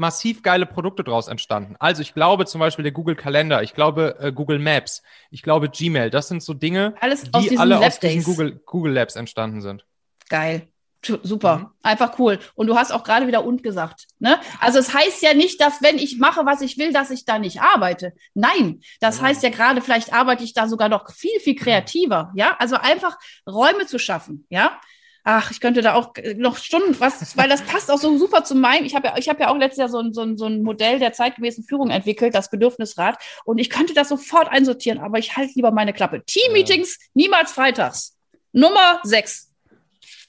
massiv 0.00 0.42
geile 0.42 0.66
Produkte 0.66 1.04
draus 1.04 1.28
entstanden. 1.28 1.76
Also 1.78 2.02
ich 2.02 2.14
glaube 2.14 2.46
zum 2.46 2.58
Beispiel 2.58 2.82
der 2.82 2.92
Google 2.92 3.14
Kalender, 3.14 3.62
ich 3.62 3.74
glaube 3.74 4.16
äh, 4.18 4.32
Google 4.32 4.58
Maps, 4.58 5.02
ich 5.30 5.42
glaube 5.42 5.68
Gmail, 5.68 6.10
das 6.10 6.28
sind 6.28 6.42
so 6.42 6.54
Dinge, 6.54 6.94
Alles 7.00 7.30
die 7.30 7.58
alle 7.58 7.74
Lab 7.74 7.84
aus 7.84 8.00
diesen 8.00 8.24
Google, 8.24 8.60
Google 8.64 8.94
Labs 8.94 9.14
entstanden 9.14 9.60
sind. 9.60 9.84
Geil. 10.28 10.66
Super, 11.02 11.56
mhm. 11.56 11.66
einfach 11.82 12.18
cool. 12.18 12.38
Und 12.54 12.66
du 12.66 12.76
hast 12.76 12.92
auch 12.92 13.04
gerade 13.04 13.26
wieder 13.26 13.44
und 13.44 13.62
gesagt. 13.62 14.06
Ne? 14.18 14.38
Also 14.58 14.78
es 14.78 14.92
heißt 14.92 15.22
ja 15.22 15.32
nicht, 15.32 15.58
dass 15.60 15.80
wenn 15.80 15.96
ich 15.96 16.18
mache, 16.18 16.44
was 16.44 16.60
ich 16.60 16.76
will, 16.76 16.92
dass 16.92 17.10
ich 17.10 17.24
da 17.24 17.38
nicht 17.38 17.62
arbeite. 17.62 18.12
Nein, 18.34 18.80
das 19.00 19.20
mhm. 19.20 19.26
heißt 19.26 19.42
ja 19.42 19.48
gerade, 19.48 19.80
vielleicht 19.80 20.12
arbeite 20.12 20.44
ich 20.44 20.52
da 20.52 20.68
sogar 20.68 20.90
noch 20.90 21.10
viel, 21.10 21.40
viel 21.40 21.54
kreativer. 21.54 22.32
Ja, 22.34 22.54
also 22.58 22.76
einfach 22.76 23.18
Räume 23.46 23.86
zu 23.86 23.98
schaffen. 23.98 24.46
Ja, 24.50 24.78
ach, 25.24 25.50
ich 25.50 25.60
könnte 25.60 25.82
da 25.82 25.94
auch 25.94 26.12
noch 26.36 26.56
Stunden 26.56 26.98
was, 26.98 27.36
weil 27.36 27.48
das 27.48 27.62
passt 27.62 27.90
auch 27.90 27.98
so 27.98 28.16
super 28.18 28.44
zu 28.44 28.54
meinem. 28.54 28.84
Ich 28.84 28.94
habe 28.94 29.08
ja, 29.08 29.16
ich 29.18 29.28
habe 29.28 29.40
ja 29.40 29.48
auch 29.48 29.56
letztes 29.56 29.78
Jahr 29.78 29.88
so 29.88 29.98
ein, 29.98 30.12
so, 30.12 30.22
ein, 30.22 30.36
so 30.36 30.46
ein 30.46 30.62
Modell 30.62 30.98
der 30.98 31.12
zeitgemäßen 31.12 31.64
Führung 31.64 31.90
entwickelt, 31.90 32.34
das 32.34 32.50
Bedürfnisrad. 32.50 33.18
Und 33.44 33.58
ich 33.58 33.70
könnte 33.70 33.94
das 33.94 34.08
sofort 34.08 34.48
einsortieren, 34.48 34.98
aber 34.98 35.18
ich 35.18 35.36
halte 35.36 35.52
lieber 35.54 35.70
meine 35.70 35.92
Klappe. 35.92 36.24
Team-Meetings 36.24 36.98
ja. 36.98 37.06
niemals 37.14 37.52
freitags. 37.52 38.16
Nummer 38.52 39.00
sechs. 39.02 39.52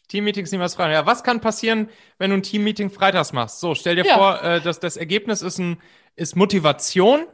Team-Meetings 0.10 0.52
niemals 0.52 0.76
freitags. 0.76 0.94
Ja, 0.94 1.06
was 1.06 1.24
kann 1.24 1.40
passieren, 1.40 1.90
wenn 2.18 2.32
du 2.32 2.38
ein 2.38 2.44
Team-Meeting 2.44 2.90
freitags 2.90 3.34
machst? 3.34 3.60
So, 3.60 3.76
stell 3.76 3.96
dir 3.96 4.06
ja. 4.06 4.18
vor, 4.18 4.44
äh, 4.44 4.62
dass 4.62 4.80
das 4.80 4.98
Ergebnis 4.98 5.42
ist 5.42 5.58
ein, 5.58 5.82
ist 6.16 6.36
Motivation 6.36 7.28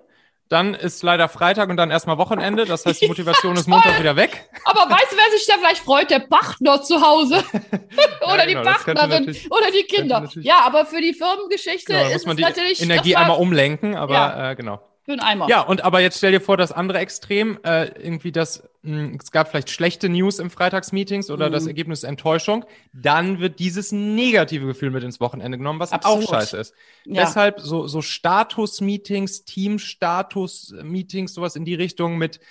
dann 0.49 0.73
ist 0.73 1.03
leider 1.03 1.27
Freitag 1.27 1.69
und 1.69 1.77
dann 1.77 1.91
erstmal 1.91 2.17
Wochenende. 2.17 2.65
Das 2.65 2.85
heißt, 2.85 3.01
die 3.01 3.07
Motivation 3.07 3.53
ja, 3.55 3.59
ist 3.59 3.67
Montag 3.67 3.99
wieder 3.99 4.15
weg. 4.15 4.49
Aber 4.65 4.81
weißt 4.81 5.11
du, 5.11 5.17
wer 5.17 5.37
sich 5.37 5.45
da 5.45 5.53
vielleicht 5.57 5.83
freut? 5.83 6.09
Der 6.09 6.19
Partner 6.19 6.81
zu 6.81 7.01
Hause. 7.01 7.43
oder 8.21 8.37
ja, 8.37 8.45
genau, 8.45 8.61
die 8.61 8.65
Partnerin 8.65 9.37
oder 9.49 9.71
die 9.71 9.83
Kinder. 9.83 10.29
Ja, 10.35 10.61
aber 10.65 10.85
für 10.85 11.01
die 11.01 11.13
Firmengeschichte 11.13 11.93
genau, 11.93 12.09
ist 12.09 12.25
man 12.25 12.37
die 12.37 12.43
natürlich. 12.43 12.81
Energie 12.81 13.15
einmal 13.15 13.37
umlenken, 13.37 13.95
aber 13.95 14.13
ja. 14.13 14.51
äh, 14.51 14.55
genau. 14.55 14.79
Für 15.07 15.13
einen 15.13 15.21
Eimer. 15.21 15.47
Ja, 15.47 15.61
und 15.61 15.85
aber 15.85 16.01
jetzt 16.01 16.17
stell 16.17 16.33
dir 16.33 16.41
vor, 16.41 16.57
das 16.57 16.73
andere 16.73 16.97
Extrem, 16.99 17.59
äh, 17.63 17.85
irgendwie 17.97 18.33
das, 18.33 18.67
mh, 18.81 19.05
hm, 19.05 19.19
es 19.23 19.31
gab 19.31 19.47
vielleicht 19.47 19.69
schlechte 19.69 20.09
News 20.09 20.37
im 20.37 20.49
Freitagsmeetings 20.49 21.31
oder 21.31 21.47
mhm. 21.47 21.53
das 21.53 21.65
Ergebnis 21.65 22.03
Enttäuschung, 22.03 22.65
dann 22.91 23.39
wird 23.39 23.59
dieses 23.59 23.93
negative 23.93 24.65
Gefühl 24.65 24.91
mit 24.91 25.05
ins 25.05 25.21
Wochenende 25.21 25.57
genommen, 25.57 25.79
was 25.79 25.93
Absolut. 25.93 26.25
auch 26.25 26.31
scheiße 26.31 26.57
ist. 26.57 26.73
Ja. 27.05 27.23
Deshalb 27.23 27.61
so, 27.61 27.87
so 27.87 28.01
Status-Meetings, 28.01 29.45
Team-Status-Meetings, 29.45 31.33
sowas 31.33 31.55
in 31.55 31.63
die 31.63 31.75
Richtung 31.75 32.17
mit 32.17 32.41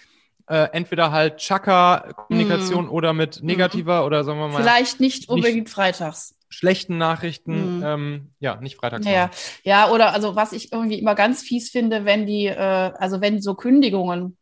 äh, 0.48 0.70
entweder 0.72 1.12
halt 1.12 1.36
Chaka-Kommunikation 1.36 2.86
mm. 2.86 2.90
oder 2.90 3.12
mit 3.12 3.42
mhm. 3.42 3.48
negativer 3.48 4.00
mm. 4.00 4.04
oder 4.06 4.24
sagen 4.24 4.38
wir 4.38 4.48
mal. 4.48 4.62
Vielleicht 4.62 4.98
nicht 4.98 5.28
unbedingt 5.28 5.64
nicht, 5.64 5.74
freitags 5.74 6.35
schlechten 6.48 6.98
Nachrichten, 6.98 7.78
mhm. 7.78 7.84
ähm, 7.84 8.30
ja, 8.38 8.56
nicht 8.56 8.76
freitags. 8.76 9.06
Ja, 9.06 9.30
ja, 9.64 9.90
oder 9.90 10.12
also 10.12 10.36
was 10.36 10.52
ich 10.52 10.72
irgendwie 10.72 10.98
immer 10.98 11.14
ganz 11.14 11.42
fies 11.42 11.70
finde, 11.70 12.04
wenn 12.04 12.26
die, 12.26 12.46
äh, 12.46 12.56
also 12.56 13.20
wenn 13.20 13.40
so 13.42 13.54
Kündigungen 13.54 14.36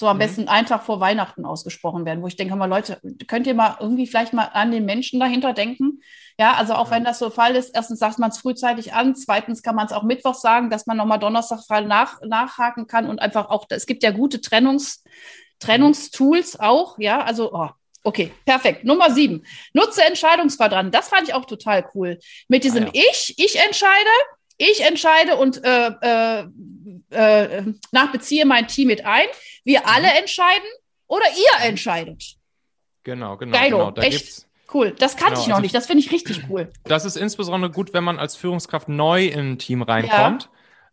so 0.00 0.08
am 0.08 0.16
mhm. 0.16 0.20
besten 0.20 0.48
einfach 0.48 0.82
vor 0.82 1.00
Weihnachten 1.00 1.44
ausgesprochen 1.44 2.04
werden, 2.04 2.22
wo 2.22 2.26
ich 2.26 2.36
denke 2.36 2.56
mal, 2.56 2.66
Leute, 2.66 3.00
könnt 3.26 3.46
ihr 3.46 3.54
mal 3.54 3.76
irgendwie 3.80 4.06
vielleicht 4.06 4.32
mal 4.32 4.46
an 4.52 4.70
den 4.70 4.86
Menschen 4.86 5.20
dahinter 5.20 5.52
denken? 5.52 6.00
Ja, 6.38 6.54
also 6.54 6.74
auch 6.74 6.90
ja. 6.90 6.96
wenn 6.96 7.04
das 7.04 7.18
so 7.18 7.28
Fall 7.28 7.54
ist, 7.54 7.74
erstens 7.74 7.98
sagt 7.98 8.18
man 8.18 8.30
es 8.30 8.38
frühzeitig 8.38 8.94
an, 8.94 9.14
zweitens 9.14 9.62
kann 9.62 9.74
man 9.74 9.86
es 9.86 9.92
auch 9.92 10.02
Mittwoch 10.02 10.34
sagen, 10.34 10.70
dass 10.70 10.86
man 10.86 10.96
nochmal 10.96 11.18
Donnerstag 11.18 11.60
frei 11.66 11.82
nach, 11.82 12.20
nachhaken 12.22 12.86
kann 12.86 13.06
und 13.06 13.20
einfach 13.20 13.50
auch, 13.50 13.66
es 13.68 13.86
gibt 13.86 14.02
ja 14.02 14.10
gute 14.10 14.40
Trennungs, 14.40 15.04
Trennungstools 15.58 16.58
auch, 16.58 16.98
ja, 16.98 17.22
also 17.22 17.52
oh, 17.52 17.68
Okay, 18.02 18.32
perfekt. 18.46 18.84
Nummer 18.84 19.10
sieben. 19.10 19.44
Nutze 19.74 20.02
Entscheidungsquadranten. 20.04 20.90
Das 20.90 21.08
fand 21.08 21.28
ich 21.28 21.34
auch 21.34 21.44
total 21.44 21.86
cool. 21.94 22.18
Mit 22.48 22.64
diesem 22.64 22.84
ah, 22.84 22.90
ja. 22.92 23.02
Ich, 23.10 23.34
ich 23.36 23.58
entscheide, 23.58 24.10
ich 24.56 24.84
entscheide 24.84 25.36
und 25.36 25.62
äh, 25.64 25.90
äh, 26.00 26.44
äh, 27.10 27.62
nachbeziehe 27.92 28.46
mein 28.46 28.68
Team 28.68 28.88
mit 28.88 29.04
ein. 29.04 29.26
Wir 29.64 29.80
mhm. 29.80 29.86
alle 29.86 30.08
entscheiden 30.18 30.68
oder 31.08 31.26
ihr 31.28 31.68
entscheidet. 31.68 32.36
Genau, 33.02 33.36
genau. 33.36 33.52
Geilo, 33.52 33.78
genau. 33.78 33.90
Da 33.90 34.02
echt 34.02 34.46
cool. 34.72 34.94
Das 34.98 35.16
kannte 35.16 35.34
genau, 35.34 35.42
ich 35.42 35.48
noch 35.48 35.54
also 35.56 35.62
nicht. 35.62 35.74
Das 35.74 35.86
finde 35.86 36.02
ich 36.02 36.10
richtig 36.10 36.44
cool. 36.48 36.72
Das 36.84 37.04
ist 37.04 37.16
insbesondere 37.16 37.70
gut, 37.70 37.92
wenn 37.92 38.04
man 38.04 38.18
als 38.18 38.36
Führungskraft 38.36 38.88
neu 38.88 39.26
in 39.26 39.52
ein 39.52 39.58
Team 39.58 39.82
reinkommt. 39.82 40.44
Ja 40.44 40.50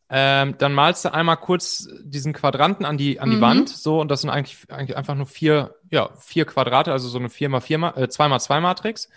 ähm, 0.10 0.56
dann 0.58 0.74
malst 0.74 1.04
du 1.04 1.14
einmal 1.14 1.36
kurz 1.36 1.90
diesen 2.02 2.32
Quadranten 2.32 2.86
an 2.86 2.98
die, 2.98 3.20
an 3.20 3.30
die 3.30 3.38
mhm. 3.38 3.42
Wand, 3.42 3.70
so, 3.70 4.00
und 4.00 4.10
das 4.10 4.22
sind 4.22 4.30
eigentlich, 4.30 4.58
eigentlich 4.70 4.96
einfach 4.96 5.16
nur 5.16 5.26
vier, 5.26 5.76
ja, 5.92 6.10
vier 6.18 6.46
Quadrate, 6.46 6.92
also 6.92 7.08
so 7.08 7.20
eine 7.20 7.30
4x4, 7.30 7.98
äh, 7.98 8.08
2x2 8.08 8.60
Matrix. 8.60 9.10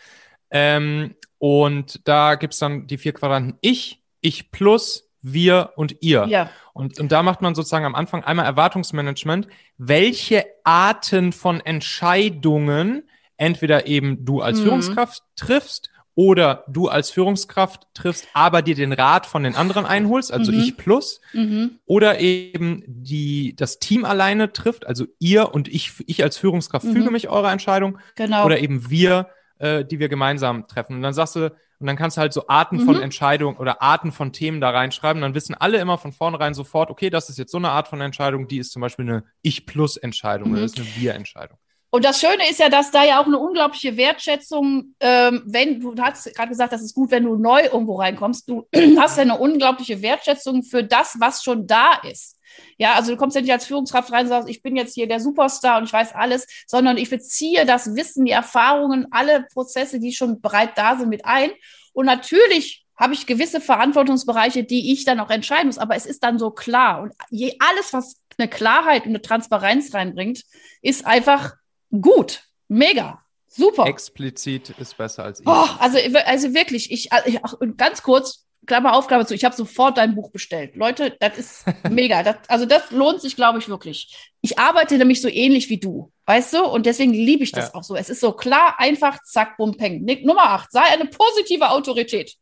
Ähm, 0.50 1.14
und 1.38 2.06
da 2.06 2.34
gibt's 2.34 2.58
dann 2.58 2.86
die 2.86 2.98
vier 2.98 3.12
Quadranten 3.12 3.58
Ich, 3.60 4.02
Ich 4.20 4.50
plus, 4.50 5.10
wir 5.22 5.72
und 5.76 5.96
ihr. 6.00 6.26
Ja. 6.28 6.50
Und, 6.72 6.98
und 6.98 7.12
da 7.12 7.22
macht 7.22 7.42
man 7.42 7.54
sozusagen 7.54 7.84
am 7.84 7.94
Anfang 7.94 8.24
einmal 8.24 8.46
Erwartungsmanagement. 8.46 9.48
Welche 9.76 10.46
Arten 10.64 11.32
von 11.32 11.60
Entscheidungen 11.60 13.08
entweder 13.36 13.86
eben 13.86 14.24
du 14.24 14.40
als 14.40 14.58
mhm. 14.60 14.64
Führungskraft 14.64 15.22
triffst 15.36 15.90
oder 16.20 16.64
du 16.68 16.88
als 16.88 17.10
Führungskraft 17.10 17.86
triffst, 17.94 18.28
aber 18.34 18.60
dir 18.60 18.74
den 18.74 18.92
Rat 18.92 19.24
von 19.24 19.42
den 19.42 19.54
anderen 19.54 19.86
einholst, 19.86 20.30
also 20.30 20.52
mhm. 20.52 20.60
ich 20.60 20.76
plus, 20.76 21.22
mhm. 21.32 21.78
oder 21.86 22.20
eben 22.20 22.84
die, 22.86 23.56
das 23.56 23.78
Team 23.78 24.04
alleine 24.04 24.52
trifft, 24.52 24.86
also 24.86 25.06
ihr 25.18 25.54
und 25.54 25.66
ich, 25.66 25.92
ich 26.06 26.22
als 26.22 26.36
Führungskraft 26.36 26.84
mhm. 26.84 26.92
füge 26.92 27.10
mich 27.10 27.30
eurer 27.30 27.50
Entscheidung, 27.50 27.96
genau. 28.16 28.44
oder 28.44 28.58
eben 28.60 28.90
wir, 28.90 29.30
äh, 29.60 29.82
die 29.82 29.98
wir 29.98 30.10
gemeinsam 30.10 30.68
treffen. 30.68 30.96
Und 30.96 31.00
dann 31.00 31.14
sagst 31.14 31.36
du, 31.36 31.54
und 31.78 31.86
dann 31.86 31.96
kannst 31.96 32.18
du 32.18 32.20
halt 32.20 32.34
so 32.34 32.48
Arten 32.48 32.80
von 32.80 32.96
mhm. 32.96 33.02
Entscheidungen 33.02 33.56
oder 33.56 33.80
Arten 33.80 34.12
von 34.12 34.34
Themen 34.34 34.60
da 34.60 34.68
reinschreiben. 34.68 35.22
Dann 35.22 35.34
wissen 35.34 35.54
alle 35.54 35.78
immer 35.78 35.96
von 35.96 36.12
vornherein 36.12 36.52
sofort, 36.52 36.90
okay, 36.90 37.08
das 37.08 37.30
ist 37.30 37.38
jetzt 37.38 37.52
so 37.52 37.56
eine 37.56 37.70
Art 37.70 37.88
von 37.88 38.02
Entscheidung, 38.02 38.46
die 38.46 38.58
ist 38.58 38.72
zum 38.72 38.82
Beispiel 38.82 39.08
eine 39.08 39.24
Ich-Plus-Entscheidung 39.40 40.50
oder 40.50 40.58
mhm. 40.58 40.64
das 40.64 40.72
ist 40.72 40.80
eine 40.80 40.96
Wir-Entscheidung. 40.96 41.56
Und 41.92 42.04
das 42.04 42.20
Schöne 42.20 42.48
ist 42.48 42.60
ja, 42.60 42.68
dass 42.68 42.92
da 42.92 43.04
ja 43.04 43.20
auch 43.20 43.26
eine 43.26 43.38
unglaubliche 43.38 43.96
Wertschätzung, 43.96 44.94
ähm, 45.00 45.42
wenn 45.44 45.80
du 45.80 45.94
hast 46.00 46.32
gerade 46.34 46.48
gesagt, 46.48 46.72
das 46.72 46.82
ist 46.82 46.94
gut, 46.94 47.10
wenn 47.10 47.24
du 47.24 47.34
neu 47.36 47.62
irgendwo 47.62 47.96
reinkommst, 47.96 48.48
du 48.48 48.68
hast 48.98 49.16
ja 49.16 49.22
eine 49.22 49.38
unglaubliche 49.38 50.00
Wertschätzung 50.00 50.62
für 50.62 50.84
das, 50.84 51.16
was 51.18 51.42
schon 51.42 51.66
da 51.66 52.00
ist. 52.08 52.38
Ja, 52.78 52.94
also 52.94 53.12
du 53.12 53.16
kommst 53.16 53.34
ja 53.34 53.42
nicht 53.42 53.52
als 53.52 53.66
Führungskraft 53.66 54.12
rein 54.12 54.24
und 54.24 54.28
sagst, 54.28 54.48
ich 54.48 54.62
bin 54.62 54.76
jetzt 54.76 54.94
hier 54.94 55.08
der 55.08 55.20
Superstar 55.20 55.78
und 55.78 55.84
ich 55.84 55.92
weiß 55.92 56.14
alles, 56.14 56.46
sondern 56.66 56.96
ich 56.96 57.10
beziehe 57.10 57.66
das 57.66 57.94
Wissen, 57.94 58.24
die 58.24 58.32
Erfahrungen, 58.32 59.06
alle 59.10 59.46
Prozesse, 59.52 60.00
die 60.00 60.12
schon 60.12 60.40
bereit 60.40 60.76
da 60.76 60.96
sind, 60.96 61.08
mit 61.08 61.24
ein. 61.24 61.50
Und 61.92 62.06
natürlich 62.06 62.86
habe 62.96 63.14
ich 63.14 63.26
gewisse 63.26 63.60
Verantwortungsbereiche, 63.60 64.62
die 64.62 64.92
ich 64.92 65.04
dann 65.04 65.20
auch 65.20 65.30
entscheiden 65.30 65.66
muss, 65.66 65.78
aber 65.78 65.96
es 65.96 66.06
ist 66.06 66.22
dann 66.22 66.38
so 66.38 66.50
klar. 66.50 67.02
Und 67.02 67.12
je, 67.30 67.56
alles, 67.58 67.92
was 67.92 68.16
eine 68.36 68.48
Klarheit 68.48 69.04
und 69.04 69.10
eine 69.10 69.22
Transparenz 69.22 69.94
reinbringt, 69.94 70.44
ist 70.82 71.06
einfach 71.06 71.54
gut, 71.90 72.42
mega, 72.68 73.24
super. 73.46 73.86
Explizit 73.86 74.70
ist 74.70 74.96
besser 74.96 75.24
als 75.24 75.40
ich. 75.40 75.46
Oh, 75.46 75.66
also, 75.78 75.98
also 76.26 76.54
wirklich, 76.54 76.90
ich, 76.90 77.12
also 77.12 77.28
ich 77.28 77.76
ganz 77.76 78.02
kurz, 78.02 78.46
Klammer 78.66 78.94
Aufgabe 78.94 79.24
zu, 79.26 79.34
ich 79.34 79.44
habe 79.44 79.56
sofort 79.56 79.96
dein 79.96 80.14
Buch 80.14 80.30
bestellt. 80.30 80.76
Leute, 80.76 81.16
das 81.18 81.38
ist 81.38 81.64
mega. 81.90 82.22
Das, 82.22 82.36
also 82.48 82.66
das 82.66 82.90
lohnt 82.90 83.20
sich, 83.20 83.34
glaube 83.34 83.58
ich, 83.58 83.68
wirklich. 83.68 84.32
Ich 84.42 84.58
arbeite 84.58 84.98
nämlich 84.98 85.20
so 85.20 85.28
ähnlich 85.28 85.70
wie 85.70 85.80
du, 85.80 86.12
weißt 86.26 86.54
du? 86.54 86.64
Und 86.64 86.86
deswegen 86.86 87.12
liebe 87.12 87.42
ich 87.42 87.52
das 87.52 87.68
ja. 87.68 87.74
auch 87.74 87.82
so. 87.82 87.96
Es 87.96 88.10
ist 88.10 88.20
so 88.20 88.32
klar, 88.32 88.74
einfach, 88.78 89.22
zack, 89.22 89.56
bum, 89.56 89.76
peng. 89.76 90.02
Nick, 90.02 90.24
Nummer 90.24 90.50
acht, 90.50 90.70
sei 90.72 90.82
eine 90.82 91.06
positive 91.06 91.70
Autorität. 91.70 92.36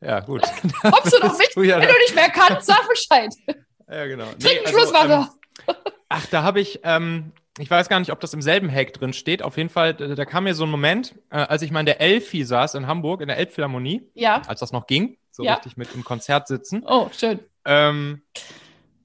Ja, 0.00 0.20
gut. 0.20 0.42
Kommst 0.82 1.14
du 1.14 1.26
noch 1.26 1.38
mit? 1.38 1.48
Du 1.54 1.62
ja 1.62 1.80
Wenn 1.80 1.88
du 1.88 1.98
nicht 1.98 2.14
mehr 2.14 2.28
kannst, 2.28 2.66
sag 2.66 2.86
Bescheid. 2.88 3.34
Ja, 3.90 4.06
genau. 4.06 4.26
Trink 4.26 4.42
nee, 4.42 4.58
also, 4.66 4.78
Schlusswasser. 4.78 5.30
Ähm, 5.66 5.74
ach, 6.10 6.26
da 6.26 6.42
habe 6.42 6.60
ich, 6.60 6.80
ähm, 6.84 7.32
ich 7.58 7.70
weiß 7.70 7.88
gar 7.88 8.00
nicht, 8.00 8.10
ob 8.10 8.20
das 8.20 8.34
im 8.34 8.42
selben 8.42 8.70
Hack 8.70 8.92
drin 8.94 9.12
steht. 9.12 9.42
Auf 9.42 9.56
jeden 9.56 9.68
Fall, 9.68 9.94
da, 9.94 10.14
da 10.14 10.24
kam 10.24 10.44
mir 10.44 10.54
so 10.54 10.64
ein 10.64 10.70
Moment, 10.70 11.14
äh, 11.30 11.36
als 11.36 11.62
ich 11.62 11.70
mal 11.70 11.80
in 11.80 11.86
der 11.86 12.00
Elfi 12.00 12.44
saß 12.44 12.74
in 12.74 12.86
Hamburg, 12.86 13.20
in 13.20 13.28
der 13.28 13.36
Elbphilharmonie. 13.38 14.02
Ja. 14.14 14.42
Als 14.46 14.60
das 14.60 14.72
noch 14.72 14.86
ging, 14.86 15.16
so 15.30 15.44
ja. 15.44 15.54
richtig 15.54 15.76
mit 15.76 15.94
im 15.94 16.04
Konzert 16.04 16.48
sitzen. 16.48 16.82
Oh, 16.86 17.08
schön. 17.12 17.40
Ähm, 17.64 18.22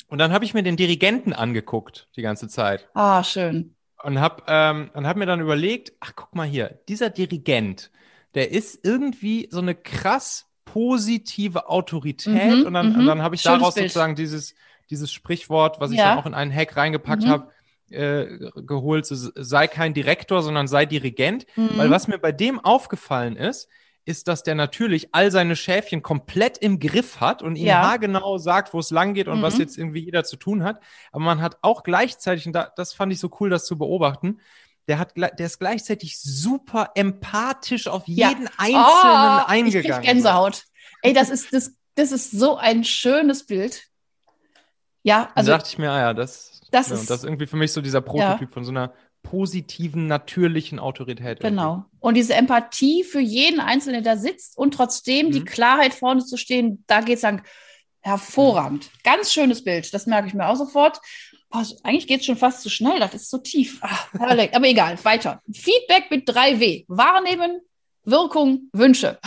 und 0.07 0.17
dann 0.17 0.33
habe 0.33 0.45
ich 0.45 0.53
mir 0.53 0.63
den 0.63 0.77
Dirigenten 0.77 1.33
angeguckt 1.33 2.07
die 2.15 2.23
ganze 2.23 2.47
Zeit. 2.47 2.89
Ah, 2.95 3.23
schön. 3.23 3.75
Und 4.01 4.19
habe 4.19 4.43
ähm, 4.47 4.89
und 4.93 5.05
hab 5.05 5.17
mir 5.17 5.25
dann 5.25 5.41
überlegt, 5.41 5.93
ach 5.99 6.13
guck 6.15 6.33
mal 6.33 6.47
hier, 6.47 6.79
dieser 6.87 7.09
Dirigent, 7.09 7.91
der 8.33 8.51
ist 8.51 8.83
irgendwie 8.83 9.47
so 9.51 9.59
eine 9.59 9.75
krass 9.75 10.47
positive 10.65 11.69
Autorität. 11.69 12.59
Mhm, 12.59 12.65
und 12.65 12.73
dann, 12.73 12.93
mhm. 12.93 13.05
dann 13.05 13.21
habe 13.21 13.35
ich 13.35 13.41
Schönes 13.41 13.59
daraus 13.59 13.75
Bild. 13.75 13.87
sozusagen 13.87 14.15
dieses, 14.15 14.55
dieses 14.89 15.11
Sprichwort, 15.11 15.79
was 15.79 15.91
ich 15.91 15.97
ja. 15.97 16.09
dann 16.09 16.19
auch 16.19 16.25
in 16.25 16.33
einen 16.33 16.53
Hack 16.53 16.75
reingepackt 16.75 17.23
mhm. 17.23 17.29
habe, 17.29 17.51
äh, 17.91 18.51
geholt, 18.55 19.05
sei 19.05 19.67
kein 19.67 19.93
Direktor, 19.93 20.41
sondern 20.41 20.67
sei 20.67 20.85
Dirigent. 20.85 21.45
Mhm. 21.55 21.69
Weil 21.75 21.91
was 21.91 22.07
mir 22.07 22.17
bei 22.17 22.31
dem 22.31 22.59
aufgefallen 22.59 23.35
ist, 23.35 23.69
ist, 24.05 24.27
dass 24.27 24.43
der 24.43 24.55
natürlich 24.55 25.13
all 25.13 25.31
seine 25.31 25.55
Schäfchen 25.55 26.01
komplett 26.01 26.57
im 26.57 26.79
Griff 26.79 27.19
hat 27.19 27.41
und 27.41 27.55
ihm 27.55 27.67
ja. 27.67 27.83
haargenau 27.83 28.37
sagt, 28.37 28.73
wo 28.73 28.79
es 28.79 28.89
lang 28.89 29.13
geht 29.13 29.27
und 29.27 29.39
mhm. 29.39 29.43
was 29.43 29.57
jetzt 29.57 29.77
irgendwie 29.77 30.03
jeder 30.03 30.23
zu 30.23 30.35
tun 30.35 30.63
hat. 30.63 30.81
Aber 31.11 31.23
man 31.23 31.41
hat 31.41 31.59
auch 31.61 31.83
gleichzeitig, 31.83 32.47
und 32.47 32.53
da, 32.53 32.71
das 32.75 32.93
fand 32.93 33.13
ich 33.13 33.19
so 33.19 33.29
cool, 33.39 33.49
das 33.49 33.65
zu 33.65 33.77
beobachten, 33.77 34.39
der, 34.87 34.97
hat, 34.97 35.15
der 35.15 35.45
ist 35.45 35.59
gleichzeitig 35.59 36.19
super 36.19 36.91
empathisch 36.95 37.87
auf 37.87 38.07
jeden 38.07 38.43
ja. 38.43 38.49
Einzelnen 38.57 38.83
oh, 38.83 39.43
eingegangen. 39.45 40.01
Ich 40.01 40.09
Gänsehaut. 40.09 40.63
Ey, 41.03 41.13
das 41.13 41.29
ist, 41.29 41.53
das, 41.53 41.73
das 41.93 42.11
ist 42.11 42.31
so 42.31 42.57
ein 42.57 42.83
schönes 42.83 43.45
Bild. 43.45 43.83
Ja, 45.03 45.29
also. 45.35 45.51
Da 45.51 45.57
dachte 45.57 45.69
ich 45.71 45.77
mir, 45.77 45.91
ah 45.91 45.99
ja, 45.99 46.13
das 46.13 46.58
das, 46.71 46.89
ja, 46.89 46.95
ist, 46.95 47.09
das 47.09 47.19
ist 47.19 47.23
irgendwie 47.23 47.47
für 47.47 47.57
mich 47.57 47.71
so 47.71 47.81
dieser 47.81 48.01
Prototyp 48.01 48.49
ja. 48.49 48.53
von 48.53 48.63
so 48.63 48.71
einer 48.71 48.93
positiven, 49.23 50.07
natürlichen 50.07 50.79
Autorität. 50.79 51.39
Genau. 51.39 51.71
Irgendwie. 51.71 51.97
Und 51.99 52.13
diese 52.15 52.33
Empathie 52.35 53.03
für 53.03 53.19
jeden 53.19 53.59
Einzelnen, 53.59 54.03
der 54.03 54.17
sitzt 54.17 54.57
und 54.57 54.73
trotzdem 54.73 55.27
mhm. 55.27 55.31
die 55.31 55.43
Klarheit 55.43 55.93
vorne 55.93 56.23
zu 56.23 56.37
stehen, 56.37 56.83
da 56.87 57.01
geht 57.01 57.15
es 57.15 57.21
dann 57.21 57.41
hervorragend. 58.01 58.85
Mhm. 58.85 58.99
Ganz 59.03 59.33
schönes 59.33 59.63
Bild, 59.63 59.93
das 59.93 60.05
merke 60.05 60.27
ich 60.27 60.33
mir 60.33 60.47
auch 60.47 60.55
sofort. 60.55 60.99
boah, 61.49 61.65
eigentlich 61.83 62.07
geht 62.07 62.21
es 62.21 62.25
schon 62.25 62.37
fast 62.37 62.61
zu 62.61 62.69
schnell, 62.69 62.99
das 62.99 63.13
ist 63.13 63.29
so 63.29 63.39
tief. 63.39 63.79
Ach, 63.81 64.07
aber 64.13 64.67
egal, 64.67 65.03
weiter. 65.03 65.41
Feedback 65.51 66.09
mit 66.09 66.29
3W. 66.29 66.85
Wahrnehmen, 66.87 67.59
Wirkung, 68.03 68.69
Wünsche. 68.73 69.19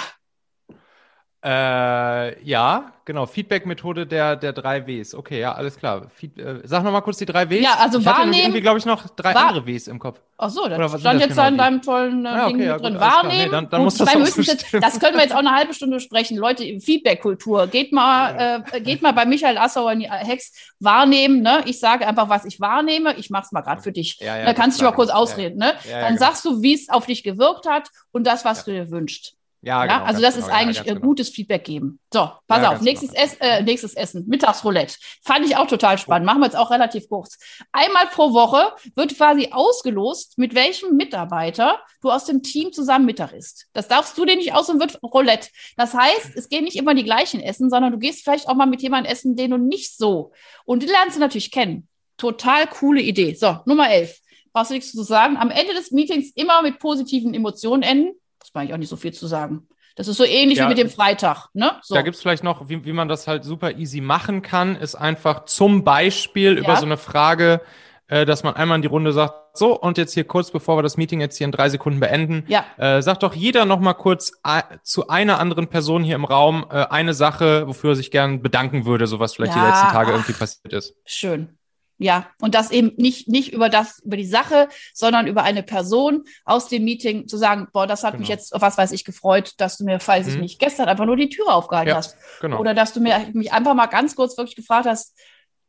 Äh, 1.45 2.41
ja, 2.45 2.93
genau. 3.05 3.27
Feedback-Methode 3.27 4.07
der, 4.07 4.37
der 4.37 4.53
drei 4.53 4.87
Ws. 4.87 5.13
Okay, 5.15 5.41
ja, 5.41 5.53
alles 5.55 5.77
klar. 5.77 6.07
Feed, 6.15 6.39
äh, 6.39 6.61
sag 6.63 6.85
noch 6.85 6.93
mal 6.93 7.01
kurz 7.01 7.17
die 7.19 7.27
drei 7.27 7.51
Ws. 7.51 7.63
Ja, 7.65 7.75
also 7.81 7.99
ich 7.99 8.05
wahrnehmen. 8.05 8.33
Hatte 8.33 8.43
irgendwie, 8.43 8.61
glaube 8.61 8.79
ich, 8.79 8.87
noch 8.87 9.09
drei 9.11 9.35
andere 9.35 9.67
Ws 9.67 9.89
im 9.89 9.99
Kopf. 9.99 10.21
Ach 10.39 10.51
so, 10.51 10.69
das 10.69 10.79
Oder 10.79 10.89
stand 11.01 11.05
das 11.21 11.21
jetzt 11.23 11.29
genau 11.37 11.49
in 11.49 11.55
die? 11.55 11.59
deinem 11.59 11.83
tollen 11.83 12.25
äh, 12.25 12.29
Ah, 12.29 12.47
Ding 12.47 12.57
okay, 12.57 12.65
ja, 12.67 12.73
mit 12.75 12.83
drin. 12.85 12.93
gut, 12.93 13.01
klar. 13.03 13.17
Wahrnehmen. 13.25 13.45
Nee, 13.45 13.49
dann- 13.51 13.71
dann 13.71 13.83
muss 13.83 13.97
das 13.97 14.13
jetzt, 14.47 14.75
das 14.75 15.01
können 15.01 15.15
wir 15.17 15.23
jetzt 15.23 15.33
auch 15.35 15.39
eine 15.39 15.51
halbe 15.51 15.75
Stunde 15.75 15.99
sprechen. 15.99 16.37
Leute, 16.37 16.63
Feedback-Kultur. 16.79 17.67
Geht 17.67 17.93
mal, 17.93 18.63
äh, 18.73 18.81
geht 18.81 19.03
mal 19.03 19.13
bei 19.13 19.25
Michael 19.27 19.59
Assauer 19.59 19.93
in 19.93 20.01
die 20.01 20.11
Hex. 20.11 20.53
Wahrnehmen, 20.79 21.43
ne? 21.43 21.63
Ich 21.67 21.81
sage 21.81 22.07
einfach, 22.07 22.29
was 22.29 22.45
ich 22.45 22.61
wahrnehme. 22.61 23.15
Ich 23.17 23.31
mach's 23.31 23.51
mal 23.51 23.63
gerade 23.63 23.83
für 23.83 23.91
dich. 23.93 24.19
Ja, 24.21 24.39
ja, 24.39 24.45
da 24.45 24.55
kannst 24.55 24.79
du 24.79 24.83
klar. 24.83 24.93
mal 24.93 24.95
kurz 24.97 25.09
Ja, 25.09 25.15
ausreden, 25.17 25.59
ne? 25.59 25.75
Ja, 25.85 25.91
ja, 25.91 26.01
Dann 26.03 26.15
genau. 26.15 26.21
sagst 26.27 26.45
du, 26.45 26.63
wie 26.63 26.75
es 26.75 26.89
auf 26.89 27.07
dich 27.07 27.25
gewirkt 27.25 27.67
hat 27.69 27.89
und 28.13 28.29
das, 28.29 28.45
was 28.45 28.65
du 28.65 28.71
dir 28.71 28.91
wünschst. 28.93 29.35
Ja, 29.63 29.85
Ja, 29.85 29.87
genau, 29.87 30.07
also 30.07 30.21
ganz 30.21 30.35
das 30.35 30.37
ist 30.37 30.45
genau, 30.45 30.57
ja, 30.57 30.63
eigentlich 30.63 30.77
ganz 30.79 30.89
äh, 30.89 30.95
genau. 30.95 31.07
gutes 31.07 31.29
Feedback 31.31 31.65
geben. 31.65 32.01
So, 32.13 32.31
pass 32.49 32.63
Ja, 32.63 32.73
auf, 32.73 32.81
nächstes, 32.81 33.11
genau. 33.11 33.23
Ess, 33.23 33.37
äh, 33.41 33.63
nächstes 33.63 33.95
Essen, 33.95 34.25
Mittagsroulette. 34.27 34.97
Fand 35.23 35.47
ich 35.47 35.57
auch 35.57 35.69
total 35.69 35.99
spannend. 35.99 36.27
Machen 36.27 36.41
wir 36.41 36.47
jetzt 36.47 36.57
auch 36.57 36.71
relativ 36.71 37.09
kurz. 37.09 37.39
Einmal 37.71 38.07
pro 38.09 38.33
Woche 38.33 38.73
wird 38.97 39.17
quasi 39.17 39.51
ausgelost, 39.53 40.37
mit 40.37 40.55
welchem 40.55 40.97
Mitarbeiter 40.97 41.79
du 42.03 42.11
aus 42.11 42.25
dem 42.25 42.43
Team 42.43 42.73
zusammen 42.73 43.07
Mittag 43.07 43.33
isst. 43.33 43.67
Das 43.73 43.87
darfst 43.87 44.19
du 44.19 44.25
dir 44.25 44.37
nicht 44.37 44.53
aus 44.53 44.69
und 44.69 44.81
wird 44.81 45.01
Roulette. 45.03 45.49
Das 45.77 45.95
heißt, 45.95 46.35
es 46.35 46.49
gehen 46.49 46.65
nicht 46.65 46.77
immer 46.77 46.95
die 46.95 47.05
gleichen 47.05 47.41
Essen, 47.41 47.71
sondern 47.71 47.93
du 47.93 47.99
gehst 47.99 48.25
vielleicht 48.25 48.49
auch 48.49 48.57
mal 48.57 48.67
mit 48.67 48.83
jemandem 48.83 49.13
essen, 49.13 49.37
den 49.37 49.53
du 49.53 49.59
nicht 49.59 49.97
so. 49.97 50.33
Und 50.65 50.83
die 50.83 50.87
lernst 50.87 51.17
du 51.17 51.21
natürlich 51.21 51.53
kennen. 51.53 51.89
Total 52.17 52.67
coole 52.67 53.01
Idee. 53.01 53.35
So, 53.35 53.59
Nummer 53.65 53.91
11. 53.91 54.19
Brauchst 54.53 54.71
du 54.71 54.75
nichts 54.75 54.93
zu 54.93 55.03
sagen. 55.03 55.37
Am 55.37 55.51
Ende 55.51 55.73
des 55.75 55.93
Meetings 55.93 56.31
immer 56.35 56.63
mit 56.63 56.79
positiven 56.79 57.33
Emotionen 57.33 57.83
enden. 57.83 58.13
Das 58.43 58.55
war 58.55 58.63
eigentlich 58.63 58.75
auch 58.75 58.79
nicht 58.79 58.89
so 58.89 58.97
viel 58.97 59.13
zu 59.13 59.27
sagen. 59.27 59.67
Das 59.97 60.09
ist 60.09 60.17
so 60.17 60.25
ähnlich 60.25 60.59
Ja, 60.59 60.65
wie 60.65 60.69
mit 60.71 60.79
dem 60.79 60.89
Freitag. 60.89 61.49
Ne? 61.53 61.73
So. 61.83 61.95
Da 61.95 62.03
gibt 62.03 62.17
es 62.17 62.23
vielleicht 62.23 62.43
noch, 62.45 62.69
wie, 62.69 62.85
wie 62.85 62.93
man 62.95 63.09
das 63.09 63.27
halt 63.29 63.45
super 63.45 63.73
easy 63.77 64.01
machen 64.01 64.41
kann, 64.43 64.77
ist 64.77 64.95
einfach 64.95 65.45
zum 65.45 65.85
Beispiel 65.85 66.53
über 66.59 66.71
Ja. 66.71 66.77
so 66.77 66.87
eine 66.87 66.97
Frage, 66.97 67.61
äh, 68.09 68.25
dass 68.25 68.43
man 68.43 68.55
einmal 68.55 68.77
in 68.77 68.83
die 68.83 68.89
Runde 68.89 69.13
sagt, 69.13 69.35
so, 69.55 69.79
und 69.79 69.99
jetzt 69.99 70.15
hier 70.15 70.25
kurz, 70.25 70.51
bevor 70.51 70.79
wir 70.79 70.83
das 70.83 70.97
Meeting 70.97 71.21
jetzt 71.21 71.37
hier 71.37 71.45
in 71.45 71.53
drei 71.53 71.69
Sekunden 71.69 72.01
beenden, 72.01 72.45
Ja. 72.49 72.65
äh, 72.79 73.03
sagt 73.03 73.23
doch 73.23 73.35
jeder 73.35 73.67
noch 73.67 73.81
mal 73.81 73.93
kurz 73.93 74.33
äh, 74.45 74.63
zu 74.83 75.09
einer 75.09 75.39
anderen 75.39 75.69
Person 75.69 76.03
hier 76.03 76.15
im 76.17 76.25
Raum 76.25 76.65
äh, 76.71 76.87
eine 76.87 77.13
Sache, 77.13 77.67
wofür 77.69 77.91
er 77.91 77.97
sich 77.97 78.11
gern 78.11 78.41
bedanken 78.41 78.87
würde, 78.87 79.07
so 79.07 79.21
was 79.21 79.35
vielleicht 79.35 79.55
die 79.55 79.59
letzten 79.59 79.89
Tage 79.89 80.09
ach. 80.11 80.15
irgendwie 80.15 80.33
passiert 80.33 80.73
ist. 80.73 80.95
Schön. 81.05 81.59
Ja, 81.99 82.29
und 82.41 82.55
das 82.57 82.71
eben 82.73 82.93
nicht, 82.97 83.29
nicht 83.29 83.53
über 83.53 83.69
das, 83.69 84.01
über 84.01 84.17
die 84.17 84.27
Sache, 84.27 84.69
sondern 84.93 85.27
über 85.29 85.45
eine 85.45 85.63
Person 85.63 86.25
aus 86.45 86.69
dem 86.69 86.83
Meeting 86.85 87.29
zu 87.29 87.37
sagen, 87.37 87.69
boah, 87.73 87.87
das 87.87 88.03
hat 88.03 88.19
mich 88.19 88.29
Genau. 88.29 88.39
jetzt, 88.39 88.53
was 88.61 88.77
weiß 88.77 88.91
ich, 88.93 89.05
gefreut, 89.05 89.53
dass 89.59 89.79
du 89.79 89.85
mir, 89.85 90.01
falls 90.01 90.27
ich 90.27 90.35
Mhm. 90.35 90.41
nicht, 90.41 90.59
gestern 90.59 90.89
einfach 90.89 91.07
nur 91.07 91.17
die 91.17 91.29
Tür 91.29 91.55
aufgehalten 91.55 91.91
Ja, 91.91 91.97
hast. 91.97 92.17
Genau. 92.41 92.59
Oder 92.59 92.75
dass 92.75 92.93
du 92.93 93.01
mir 93.01 93.29
mich 93.35 93.53
einfach 93.53 93.75
mal 93.75 93.87
ganz 93.87 94.17
kurz 94.17 94.37
wirklich 94.37 94.57
gefragt 94.57 94.87
hast, 94.87 95.17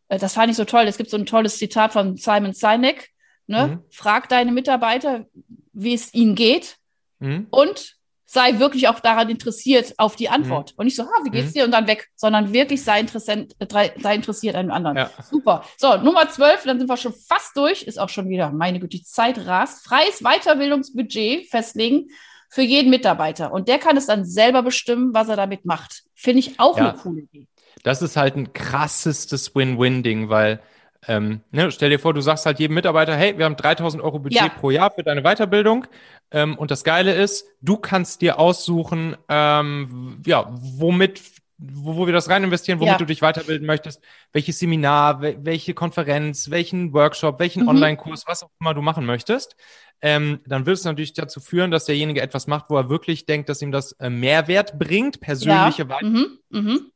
äh, 0.07 0.17
das 0.17 0.33
fand 0.33 0.49
ich 0.49 0.57
so 0.57 0.65
toll. 0.65 0.85
Es 0.87 0.97
gibt 0.97 1.11
so 1.11 1.17
ein 1.17 1.25
tolles 1.27 1.57
Zitat 1.59 1.93
von 1.93 2.17
Simon 2.17 2.53
Sinek, 2.53 3.09
ne? 3.45 3.67
Mhm. 3.67 3.83
Frag 3.91 4.27
deine 4.29 4.51
Mitarbeiter, 4.51 5.25
wie 5.73 5.93
es 5.93 6.13
ihnen 6.15 6.33
geht 6.35 6.77
Mhm. 7.19 7.45
und 7.51 7.95
sei 8.33 8.59
wirklich 8.59 8.87
auch 8.87 8.99
daran 8.99 9.29
interessiert 9.29 9.93
auf 9.97 10.15
die 10.15 10.27
Antwort. 10.29 10.71
Mhm. 10.71 10.75
Und 10.77 10.85
nicht 10.85 10.95
so, 10.95 11.03
ah, 11.03 11.23
wie 11.23 11.29
geht's 11.29 11.53
dir 11.53 11.63
und 11.65 11.71
dann 11.71 11.87
weg, 11.87 12.09
sondern 12.15 12.51
wirklich 12.51 12.83
sei, 12.83 12.99
interessant, 12.99 13.53
äh, 13.59 13.89
sei 14.01 14.15
interessiert 14.15 14.55
an 14.55 14.65
dem 14.67 14.71
anderen. 14.71 14.97
Ja. 14.97 15.09
Super. 15.29 15.63
So, 15.77 15.95
Nummer 15.97 16.27
12, 16.29 16.63
dann 16.63 16.79
sind 16.79 16.89
wir 16.89 16.97
schon 16.97 17.13
fast 17.13 17.55
durch, 17.55 17.83
ist 17.83 17.99
auch 17.99 18.09
schon 18.09 18.27
wieder, 18.29 18.51
meine 18.51 18.79
Güte, 18.79 18.97
die 18.97 19.03
Zeit 19.03 19.45
rast. 19.45 19.85
Freies 19.85 20.21
Weiterbildungsbudget 20.21 21.47
festlegen 21.49 22.09
für 22.49 22.61
jeden 22.63 22.89
Mitarbeiter. 22.89 23.51
Und 23.51 23.67
der 23.67 23.79
kann 23.79 23.97
es 23.97 24.05
dann 24.07 24.25
selber 24.25 24.63
bestimmen, 24.63 25.13
was 25.13 25.29
er 25.29 25.35
damit 25.35 25.65
macht. 25.65 26.03
Finde 26.15 26.39
ich 26.39 26.59
auch 26.59 26.77
Ja. 26.77 26.89
eine 26.89 26.97
coole 26.99 27.21
Idee. 27.21 27.47
Das 27.83 28.01
ist 28.01 28.15
halt 28.15 28.35
ein 28.35 28.53
krassestes 28.53 29.55
Win-Win-Ding, 29.55 30.29
weil 30.29 30.61
ähm, 31.07 31.41
ne, 31.51 31.71
stell 31.71 31.89
dir 31.89 31.99
vor, 31.99 32.13
du 32.13 32.21
sagst 32.21 32.45
halt 32.45 32.59
jedem 32.59 32.75
Mitarbeiter, 32.75 33.15
hey, 33.15 33.37
wir 33.37 33.45
haben 33.45 33.55
3000 33.55 34.01
Euro 34.03 34.19
Budget 34.19 34.41
Ja. 34.41 34.49
pro 34.49 34.71
Jahr 34.71 34.91
für 34.91 35.03
deine 35.03 35.21
Weiterbildung. 35.23 35.85
Ähm, 36.31 36.57
und 36.57 36.71
das 36.71 36.83
Geile 36.83 37.13
ist, 37.13 37.45
du 37.61 37.77
kannst 37.77 38.21
dir 38.21 38.39
aussuchen, 38.39 39.15
ähm, 39.29 40.21
ja, 40.25 40.47
womit, 40.51 41.21
wo, 41.57 41.95
wo 41.97 42.05
wir 42.07 42.13
das 42.13 42.29
rein 42.29 42.43
investieren, 42.43 42.79
womit 42.79 42.93
Ja. 42.93 42.97
du 42.97 43.05
dich 43.05 43.21
weiterbilden 43.21 43.67
möchtest, 43.67 44.01
welches 44.31 44.59
Seminar, 44.59 45.21
wel 45.21 45.37
welche 45.43 45.73
Konferenz, 45.73 46.49
welchen 46.49 46.93
Workshop, 46.93 47.39
welchen 47.39 47.63
Mhm. 47.63 47.69
Online-Kurs, 47.69 48.23
was 48.27 48.43
auch 48.43 48.49
immer 48.59 48.73
du 48.73 48.81
machen 48.81 49.05
möchtest. 49.05 49.55
Ähm, 50.01 50.39
dann 50.45 50.65
wird 50.65 50.77
es 50.77 50.83
natürlich 50.83 51.13
dazu 51.13 51.39
führen, 51.39 51.71
dass 51.71 51.85
derjenige 51.85 52.21
etwas 52.21 52.47
macht, 52.47 52.65
wo 52.69 52.75
er 52.77 52.89
wirklich 52.89 53.25
denkt, 53.25 53.47
dass 53.47 53.61
ihm 53.61 53.71
das 53.71 53.93
äh, 53.93 54.09
Mehrwert 54.09 54.77
bringt, 54.77 55.21
persönliche 55.21 55.87
ja. 55.87 55.97
Mhm. 56.01 56.39
Mhm. 56.49 56.91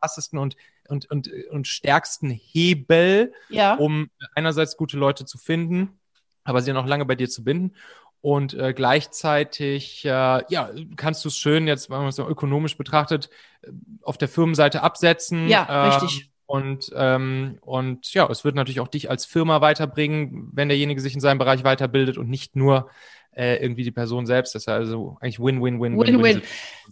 krassesten 0.00 0.38
und, 0.38 0.56
und, 0.88 1.10
und, 1.10 1.30
und 1.50 1.66
stärksten 1.66 2.30
Hebel, 2.30 3.32
Ja. 3.48 3.74
um 3.74 4.10
einerseits 4.34 4.76
gute 4.76 4.96
Leute 4.96 5.24
zu 5.24 5.38
finden, 5.38 5.98
aber 6.44 6.62
sie 6.62 6.72
noch 6.72 6.86
lange 6.86 7.04
bei 7.04 7.14
dir 7.14 7.28
zu 7.28 7.44
binden. 7.44 7.74
Und 8.20 8.54
äh, 8.54 8.72
gleichzeitig, 8.72 10.04
äh, 10.04 10.08
ja, 10.08 10.70
kannst 10.96 11.24
du 11.24 11.28
es 11.28 11.36
schön 11.36 11.66
jetzt, 11.66 11.90
wenn 11.90 11.98
man 11.98 12.08
es 12.08 12.16
so 12.16 12.28
ökonomisch 12.28 12.76
betrachtet, 12.76 13.30
äh, 13.62 13.70
auf 14.02 14.16
der 14.16 14.28
Firmenseite 14.28 14.82
absetzen. 14.82 15.48
Ja, 15.48 15.66
ähm, 15.68 15.90
richtig. 15.90 16.30
Und, 16.46 16.92
ähm, 16.94 17.58
und 17.62 18.12
ja, 18.12 18.28
es 18.30 18.44
wird 18.44 18.54
natürlich 18.54 18.80
auch 18.80 18.88
dich 18.88 19.08
als 19.10 19.24
Firma 19.24 19.60
weiterbringen, 19.60 20.50
wenn 20.52 20.68
derjenige 20.68 21.00
sich 21.00 21.14
in 21.14 21.20
seinem 21.20 21.38
Bereich 21.38 21.64
weiterbildet 21.64 22.18
und 22.18 22.28
nicht 22.28 22.54
nur 22.56 22.90
äh, 23.34 23.56
irgendwie 23.56 23.84
die 23.84 23.90
Person 23.90 24.26
selbst. 24.26 24.54
Das 24.54 24.62
ist 24.62 24.68
also 24.68 25.16
eigentlich 25.20 25.38
Win-Win-Win. 25.40 25.98
Win-win. 25.98 26.42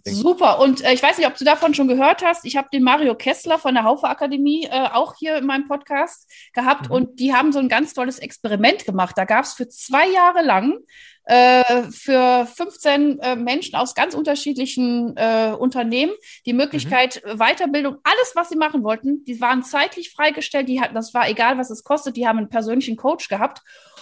Super. 0.05 0.59
Und 0.59 0.83
äh, 0.83 0.93
ich 0.93 1.03
weiß 1.03 1.17
nicht, 1.17 1.27
ob 1.27 1.37
du 1.37 1.45
davon 1.45 1.73
schon 1.73 1.87
gehört 1.87 2.23
hast. 2.23 2.45
Ich 2.45 2.57
habe 2.57 2.69
den 2.73 2.83
Mario 2.83 3.15
Kessler 3.15 3.59
von 3.59 3.73
der 3.75 3.83
Haufe 3.83 4.07
Akademie 4.07 4.65
äh, 4.65 4.87
auch 4.91 5.15
hier 5.19 5.37
in 5.37 5.45
meinem 5.45 5.67
Podcast 5.67 6.29
gehabt 6.53 6.89
Mhm. 6.89 6.95
und 6.95 7.19
die 7.19 7.33
haben 7.33 7.51
so 7.51 7.59
ein 7.59 7.69
ganz 7.69 7.93
tolles 7.93 8.19
Experiment 8.19 8.85
gemacht. 8.85 9.17
Da 9.17 9.25
gab 9.25 9.43
es 9.45 9.53
für 9.53 9.67
zwei 9.67 10.07
Jahre 10.09 10.41
lang 10.43 10.79
äh, 11.25 11.83
für 11.91 12.47
15 12.47 13.19
äh, 13.19 13.35
Menschen 13.35 13.75
aus 13.75 13.93
ganz 13.93 14.15
unterschiedlichen 14.15 15.15
äh, 15.17 15.53
Unternehmen 15.57 16.13
die 16.47 16.53
Möglichkeit, 16.53 17.23
äh, 17.23 17.35
Weiterbildung, 17.35 17.97
alles, 18.03 18.31
was 18.33 18.49
sie 18.49 18.55
machen 18.57 18.83
wollten, 18.83 19.23
die 19.25 19.39
waren 19.39 19.61
zeitlich 19.63 20.11
freigestellt, 20.11 20.67
die 20.67 20.81
hatten, 20.81 20.95
das 20.95 21.13
war 21.13 21.29
egal, 21.29 21.59
was 21.59 21.69
es 21.69 21.83
kostet, 21.83 22.15
die 22.17 22.27
haben 22.27 22.39
einen 22.39 22.49
persönlichen 22.49 22.95
Coach 22.97 23.27
gehabt. 23.27 23.61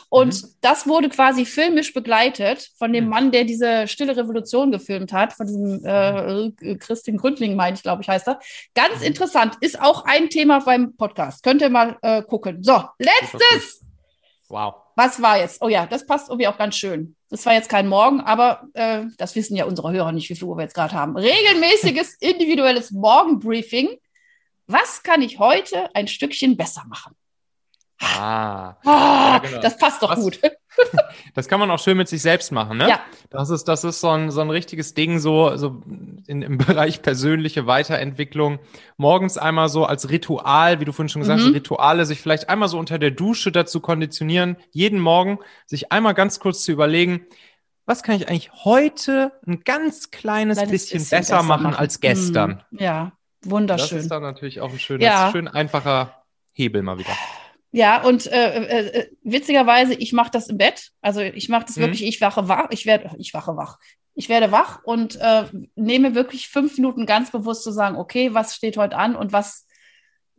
Und 0.09 0.43
das 0.61 0.87
wurde 0.87 1.07
quasi 1.09 1.45
filmisch 1.45 1.93
begleitet 1.93 2.71
von 2.77 2.91
dem 2.91 3.03
Mhm. 3.05 3.09
Mann, 3.11 3.31
der 3.31 3.43
diese 3.43 3.87
Stille 3.87 4.17
Revolution 4.17 4.71
gefilmt 4.71 5.13
hat, 5.13 5.33
von 5.33 5.45
diesem 5.45 5.85
äh, 5.85 6.75
Christian 6.77 7.17
Gründling, 7.17 7.55
meine 7.55 7.75
ich, 7.75 7.83
glaube 7.83 8.01
ich, 8.01 8.09
heißt 8.09 8.27
er. 8.27 8.39
Ganz 8.73 8.99
Mhm. 8.99 9.05
interessant, 9.05 9.57
ist 9.61 9.79
auch 9.79 10.05
ein 10.05 10.29
Thema 10.29 10.59
beim 10.61 10.95
Podcast. 10.97 11.43
Könnt 11.43 11.61
ihr 11.61 11.69
mal 11.69 11.97
äh, 12.01 12.23
gucken. 12.23 12.63
So, 12.63 12.83
letztes! 12.97 13.85
Wow. 14.47 14.73
Was 14.95 15.21
war 15.21 15.37
jetzt? 15.37 15.61
Oh 15.61 15.67
ja, 15.69 15.85
das 15.85 16.05
passt 16.07 16.27
irgendwie 16.29 16.47
auch 16.47 16.57
ganz 16.57 16.75
schön. 16.75 17.15
Das 17.29 17.45
war 17.45 17.53
jetzt 17.53 17.69
kein 17.69 17.87
Morgen, 17.87 18.19
aber 18.21 18.63
äh, 18.73 19.03
das 19.19 19.35
wissen 19.35 19.55
ja 19.55 19.65
unsere 19.65 19.91
Hörer 19.91 20.11
nicht, 20.11 20.27
wie 20.31 20.35
viel 20.35 20.47
Uhr 20.47 20.57
wir 20.57 20.63
jetzt 20.63 20.73
gerade 20.73 20.95
haben. 20.95 21.15
Regelmäßiges 21.15 22.15
individuelles 22.19 22.89
Morgenbriefing. 22.91 23.89
Was 24.65 25.03
kann 25.03 25.21
ich 25.21 25.37
heute 25.37 25.93
ein 25.95 26.07
Stückchen 26.07 26.57
besser 26.57 26.83
machen? 26.89 27.15
Ah. 28.01 28.75
Ah, 28.85 29.39
genau. 29.39 29.59
Das 29.61 29.77
passt 29.77 30.01
doch 30.01 30.11
Was? 30.11 30.19
gut. 30.19 30.39
Das 31.33 31.49
kann 31.49 31.59
man 31.59 31.69
auch 31.71 31.79
schön 31.79 31.97
mit 31.97 32.07
sich 32.07 32.21
selbst 32.21 32.53
machen, 32.53 32.77
ne? 32.77 32.87
Ja. 32.87 33.01
Das 33.29 33.49
ist, 33.49 33.65
das 33.65 33.83
ist 33.83 33.99
so 33.99 34.09
ein, 34.11 34.31
so 34.31 34.39
ein 34.39 34.49
richtiges 34.49 34.93
Ding, 34.93 35.19
so, 35.19 35.57
so 35.57 35.83
in, 36.25 36.41
im 36.41 36.57
Bereich 36.57 37.01
persönliche 37.01 37.67
Weiterentwicklung. 37.67 38.59
Morgens 38.95 39.37
einmal 39.37 39.67
so 39.67 39.83
als 39.83 40.09
Ritual, 40.09 40.79
wie 40.79 40.85
du 40.85 40.93
vorhin 40.93 41.09
schon 41.09 41.21
gesagt 41.21 41.41
hast, 41.41 41.47
Mhm. 41.49 41.53
Rituale, 41.53 42.05
sich 42.05 42.21
vielleicht 42.21 42.47
einmal 42.47 42.69
so 42.69 42.79
unter 42.79 42.97
der 42.97 43.11
Dusche 43.11 43.51
dazu 43.51 43.81
konditionieren, 43.81 44.55
jeden 44.71 44.99
Morgen 45.01 45.39
sich 45.65 45.91
einmal 45.91 46.13
ganz 46.13 46.39
kurz 46.39 46.63
zu 46.63 46.71
überlegen, 46.71 47.25
was 47.85 48.01
kann 48.01 48.15
ich 48.15 48.29
eigentlich 48.29 48.51
heute 48.63 49.33
ein 49.45 49.61
ganz 49.65 50.11
kleines, 50.11 50.57
Kleines 50.59 50.71
bisschen, 50.71 50.99
bisschen 50.99 51.17
besser, 51.19 51.35
besser 51.37 51.43
machen, 51.47 51.63
machen. 51.63 51.75
als 51.75 51.99
gestern? 51.99 52.63
Mm, 52.71 52.81
Ja, 52.81 53.11
Das 53.41 53.51
wunderschön. 53.51 53.97
ist 53.97 54.09
dann 54.11 54.21
natürlich 54.21 54.61
auch 54.61 54.71
ein 54.71 54.79
schönes, 54.79 55.05
Ja. 55.05 55.29
schön 55.33 55.49
einfacher 55.49 56.23
Hebel 56.53 56.83
mal 56.83 56.97
wieder. 56.99 57.11
Ja, 57.71 58.03
und 58.03 58.25
äh, 58.27 58.63
äh, 58.63 58.87
äh, 58.87 59.09
witzigerweise, 59.23 59.93
ich 59.93 60.11
mache 60.13 60.31
das 60.31 60.47
im 60.47 60.57
Bett. 60.57 60.89
Also 61.01 61.21
ich 61.21 61.49
mache 61.49 61.65
das 61.65 61.77
Mhm. 61.77 61.81
wirklich, 61.81 62.03
ich 62.03 62.19
wache 62.21 62.47
wach, 62.47 62.67
ich 62.71 62.85
werde, 62.85 63.11
ich 63.19 63.33
wache 63.33 63.55
wach. 63.55 63.77
Ich 64.15 64.27
werde 64.27 64.51
wach 64.51 64.81
und 64.83 65.15
äh, 65.17 65.45
nehme 65.75 66.15
wirklich 66.15 66.49
fünf 66.49 66.75
Minuten 66.77 67.05
ganz 67.05 67.31
bewusst 67.31 67.63
zu 67.63 67.71
sagen, 67.71 67.95
okay, 67.95 68.33
was 68.33 68.55
steht 68.55 68.75
heute 68.77 68.97
an 68.97 69.15
und 69.15 69.31
was 69.31 69.65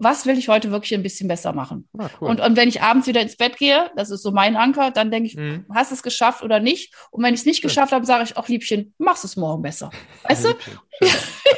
was 0.02 0.24
will 0.24 0.38
ich 0.38 0.48
heute 0.48 0.70
wirklich 0.70 0.94
ein 0.94 1.02
bisschen 1.02 1.28
besser 1.28 1.52
machen? 1.52 1.86
Ah, 1.98 2.08
cool. 2.20 2.30
und, 2.30 2.40
und 2.40 2.56
wenn 2.56 2.70
ich 2.70 2.80
abends 2.80 3.06
wieder 3.06 3.20
ins 3.20 3.36
Bett 3.36 3.58
gehe, 3.58 3.90
das 3.96 4.08
ist 4.10 4.22
so 4.22 4.30
mein 4.30 4.56
Anker, 4.56 4.90
dann 4.90 5.10
denke 5.10 5.28
ich, 5.28 5.36
mhm. 5.36 5.66
hast 5.72 5.90
du 5.90 5.94
es 5.94 6.02
geschafft 6.02 6.42
oder 6.42 6.58
nicht? 6.58 6.94
Und 7.10 7.22
wenn 7.22 7.34
ich 7.34 7.40
es 7.40 7.46
nicht 7.46 7.60
geschafft 7.60 7.92
habe, 7.92 8.06
sage 8.06 8.24
ich, 8.24 8.34
auch 8.38 8.48
Liebchen, 8.48 8.94
machst 8.96 9.24
es 9.24 9.36
morgen 9.36 9.60
besser. 9.60 9.90
Weißt 10.22 10.46
du? 10.46 10.48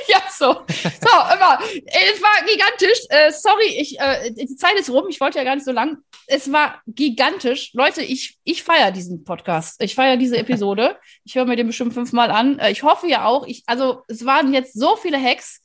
ja, 0.08 0.18
so. 0.42 0.52
So, 0.52 1.34
immer. 1.34 1.58
Es 1.86 2.20
war 2.20 2.46
gigantisch. 2.46 3.00
Äh, 3.08 3.30
sorry, 3.30 3.68
ich, 3.78 3.98
äh, 3.98 4.32
die 4.32 4.56
Zeit 4.56 4.74
ist 4.78 4.90
rum. 4.90 5.06
Ich 5.08 5.20
wollte 5.20 5.38
ja 5.38 5.44
gar 5.44 5.54
nicht 5.54 5.64
so 5.64 5.72
lang. 5.72 5.98
Es 6.26 6.50
war 6.52 6.82
gigantisch. 6.86 7.72
Leute, 7.74 8.02
ich, 8.02 8.38
ich 8.44 8.62
feiere 8.62 8.90
diesen 8.90 9.24
Podcast. 9.24 9.82
Ich 9.82 9.94
feiere 9.94 10.16
diese 10.16 10.36
Episode. 10.38 10.96
ich 11.24 11.34
höre 11.34 11.44
mir 11.44 11.56
den 11.56 11.66
bestimmt 11.66 11.94
fünfmal 11.94 12.30
an. 12.30 12.58
Äh, 12.58 12.72
ich 12.72 12.82
hoffe 12.82 13.06
ja 13.06 13.24
auch. 13.24 13.46
Ich, 13.46 13.62
also, 13.66 14.02
es 14.08 14.24
waren 14.24 14.52
jetzt 14.52 14.78
so 14.78 14.96
viele 14.96 15.22
Hacks 15.22 15.60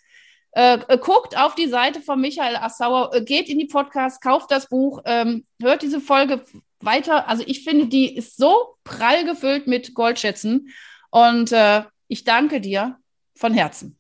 äh, 0.52 0.80
äh, 0.88 0.98
guckt 0.98 1.38
auf 1.38 1.56
die 1.56 1.68
Seite 1.68 2.02
von 2.02 2.20
Michael 2.20 2.56
Assauer, 2.56 3.14
äh, 3.14 3.22
geht 3.22 3.50
in 3.50 3.60
die 3.60 3.66
Podcast, 3.66 4.22
kauft 4.22 4.50
das 4.52 4.70
Buch, 4.70 5.02
ähm, 5.06 5.46
hört 5.62 5.82
diese 5.84 6.02
Folge 6.02 6.44
weiter. 6.80 7.28
Also 7.28 7.44
ich 7.46 7.64
finde, 7.64 7.88
die 7.88 8.16
ist 8.16 8.38
so 8.38 8.76
prall 8.84 9.26
gefüllt 9.26 9.68
mit 9.68 9.94
Goldschätzen. 9.94 10.74
Und 11.10 11.52
äh, 11.52 11.84
ich 12.08 12.24
danke 12.24 12.62
dir 12.62 12.98
von 13.36 13.54
Herzen. 13.54 13.97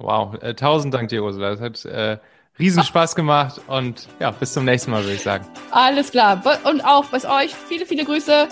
Wow, 0.00 0.34
äh, 0.40 0.54
tausend 0.54 0.94
Dank 0.94 1.10
dir, 1.10 1.22
Ursula. 1.22 1.50
Das 1.50 1.60
hat 1.60 1.84
äh, 1.84 2.18
riesen 2.58 2.82
Spaß 2.82 3.14
gemacht 3.14 3.60
und 3.66 4.08
ja, 4.18 4.30
bis 4.30 4.54
zum 4.54 4.64
nächsten 4.64 4.90
Mal, 4.90 5.02
würde 5.02 5.14
ich 5.14 5.22
sagen. 5.22 5.46
Alles 5.70 6.10
klar. 6.10 6.42
Und 6.64 6.80
auch 6.82 7.04
bei 7.06 7.18
euch 7.18 7.54
viele, 7.54 7.84
viele 7.84 8.04
Grüße. 8.04 8.48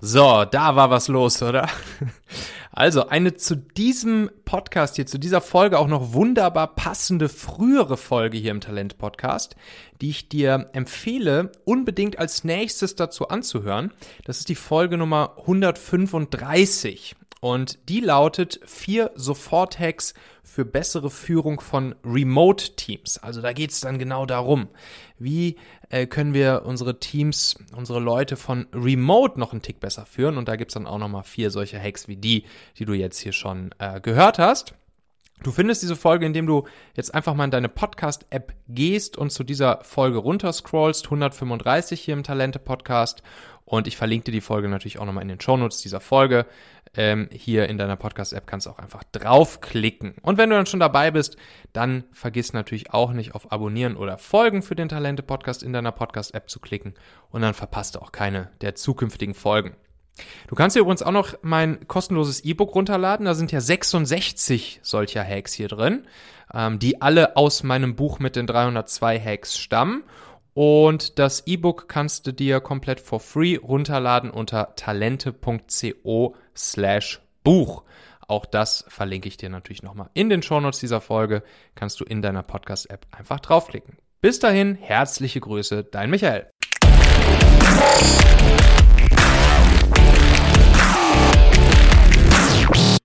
So, 0.00 0.44
da 0.44 0.76
war 0.76 0.90
was 0.90 1.08
los, 1.08 1.42
oder? 1.42 1.68
Also 2.78 3.08
eine 3.08 3.34
zu 3.34 3.56
diesem 3.56 4.30
Podcast 4.44 4.94
hier, 4.94 5.06
zu 5.06 5.18
dieser 5.18 5.40
Folge 5.40 5.80
auch 5.80 5.88
noch 5.88 6.12
wunderbar 6.12 6.76
passende 6.76 7.28
frühere 7.28 7.96
Folge 7.96 8.38
hier 8.38 8.52
im 8.52 8.60
Talent 8.60 8.98
Podcast, 8.98 9.56
die 10.00 10.10
ich 10.10 10.28
dir 10.28 10.70
empfehle, 10.74 11.50
unbedingt 11.64 12.20
als 12.20 12.44
nächstes 12.44 12.94
dazu 12.94 13.26
anzuhören. 13.26 13.90
Das 14.26 14.38
ist 14.38 14.48
die 14.48 14.54
Folge 14.54 14.96
Nummer 14.96 15.34
135. 15.38 17.16
Und 17.40 17.80
die 17.88 17.98
lautet 17.98 18.60
vier 18.64 19.10
Sofort-Hacks 19.16 20.14
für 20.48 20.64
bessere 20.64 21.10
Führung 21.10 21.60
von 21.60 21.94
Remote-Teams. 22.04 23.18
Also 23.18 23.42
da 23.42 23.52
geht 23.52 23.70
es 23.70 23.80
dann 23.80 23.98
genau 23.98 24.24
darum, 24.24 24.68
wie 25.18 25.56
äh, 25.90 26.06
können 26.06 26.32
wir 26.32 26.62
unsere 26.64 26.98
Teams, 26.98 27.56
unsere 27.76 28.00
Leute 28.00 28.36
von 28.36 28.66
Remote 28.72 29.38
noch 29.38 29.52
einen 29.52 29.62
Tick 29.62 29.78
besser 29.78 30.06
führen. 30.06 30.38
Und 30.38 30.48
da 30.48 30.56
gibt 30.56 30.70
es 30.70 30.74
dann 30.74 30.86
auch 30.86 30.98
nochmal 30.98 31.22
vier 31.22 31.50
solche 31.50 31.80
Hacks 31.80 32.08
wie 32.08 32.16
die, 32.16 32.44
die 32.78 32.86
du 32.86 32.94
jetzt 32.94 33.18
hier 33.18 33.32
schon 33.32 33.74
äh, 33.78 34.00
gehört 34.00 34.38
hast. 34.38 34.74
Du 35.42 35.52
findest 35.52 35.82
diese 35.82 35.94
Folge, 35.94 36.26
indem 36.26 36.46
du 36.46 36.66
jetzt 36.94 37.14
einfach 37.14 37.34
mal 37.34 37.44
in 37.44 37.52
deine 37.52 37.68
Podcast-App 37.68 38.54
gehst 38.68 39.16
und 39.16 39.30
zu 39.30 39.44
dieser 39.44 39.84
Folge 39.84 40.18
runterscrollst, 40.18 41.04
135 41.04 42.00
hier 42.00 42.14
im 42.14 42.24
Talente-Podcast. 42.24 43.22
Und 43.68 43.86
ich 43.86 43.98
verlinke 43.98 44.24
dir 44.24 44.32
die 44.32 44.40
Folge 44.40 44.66
natürlich 44.66 44.98
auch 44.98 45.04
nochmal 45.04 45.20
in 45.20 45.28
den 45.28 45.42
Shownotes 45.42 45.82
dieser 45.82 46.00
Folge 46.00 46.46
ähm, 46.96 47.28
hier 47.30 47.68
in 47.68 47.76
deiner 47.76 47.96
Podcast-App 47.96 48.46
kannst 48.46 48.66
du 48.66 48.70
auch 48.70 48.78
einfach 48.78 49.04
draufklicken. 49.12 50.14
Und 50.22 50.38
wenn 50.38 50.48
du 50.48 50.56
dann 50.56 50.64
schon 50.64 50.80
dabei 50.80 51.10
bist, 51.10 51.36
dann 51.74 52.04
vergiss 52.12 52.54
natürlich 52.54 52.94
auch 52.94 53.12
nicht 53.12 53.34
auf 53.34 53.52
Abonnieren 53.52 53.98
oder 53.98 54.16
Folgen 54.16 54.62
für 54.62 54.74
den 54.74 54.88
Talente-Podcast 54.88 55.62
in 55.62 55.74
deiner 55.74 55.92
Podcast-App 55.92 56.48
zu 56.48 56.60
klicken 56.60 56.94
und 57.28 57.42
dann 57.42 57.52
verpasst 57.52 57.94
du 57.94 57.98
auch 58.00 58.10
keine 58.10 58.50
der 58.62 58.74
zukünftigen 58.74 59.34
Folgen. 59.34 59.76
Du 60.46 60.54
kannst 60.54 60.74
dir 60.74 60.80
übrigens 60.80 61.02
auch 61.02 61.12
noch 61.12 61.34
mein 61.42 61.86
kostenloses 61.86 62.40
E-Book 62.40 62.74
runterladen. 62.74 63.26
Da 63.26 63.34
sind 63.34 63.52
ja 63.52 63.60
66 63.60 64.80
solcher 64.82 65.22
Hacks 65.22 65.52
hier 65.52 65.68
drin, 65.68 66.06
ähm, 66.54 66.78
die 66.78 67.02
alle 67.02 67.36
aus 67.36 67.64
meinem 67.64 67.96
Buch 67.96 68.18
mit 68.18 68.34
den 68.34 68.46
302 68.46 69.20
Hacks 69.20 69.58
stammen. 69.58 70.04
Und 70.60 71.20
das 71.20 71.46
E-Book 71.46 71.88
kannst 71.88 72.26
du 72.26 72.32
dir 72.32 72.58
komplett 72.58 72.98
for 72.98 73.20
free 73.20 73.54
runterladen 73.54 74.28
unter 74.28 74.74
talente.co 74.74 76.34
slash 76.56 77.20
Buch. 77.44 77.84
Auch 78.26 78.44
das 78.44 78.84
verlinke 78.88 79.28
ich 79.28 79.36
dir 79.36 79.50
natürlich 79.50 79.84
nochmal 79.84 80.10
in 80.14 80.28
den 80.28 80.42
Shownotes 80.42 80.80
dieser 80.80 81.00
Folge. 81.00 81.44
Kannst 81.76 82.00
du 82.00 82.04
in 82.04 82.22
deiner 82.22 82.42
Podcast-App 82.42 83.06
einfach 83.16 83.38
draufklicken. 83.38 83.98
Bis 84.20 84.40
dahin, 84.40 84.74
herzliche 84.74 85.38
Grüße, 85.38 85.84
dein 85.84 86.10
Michael. 86.10 86.50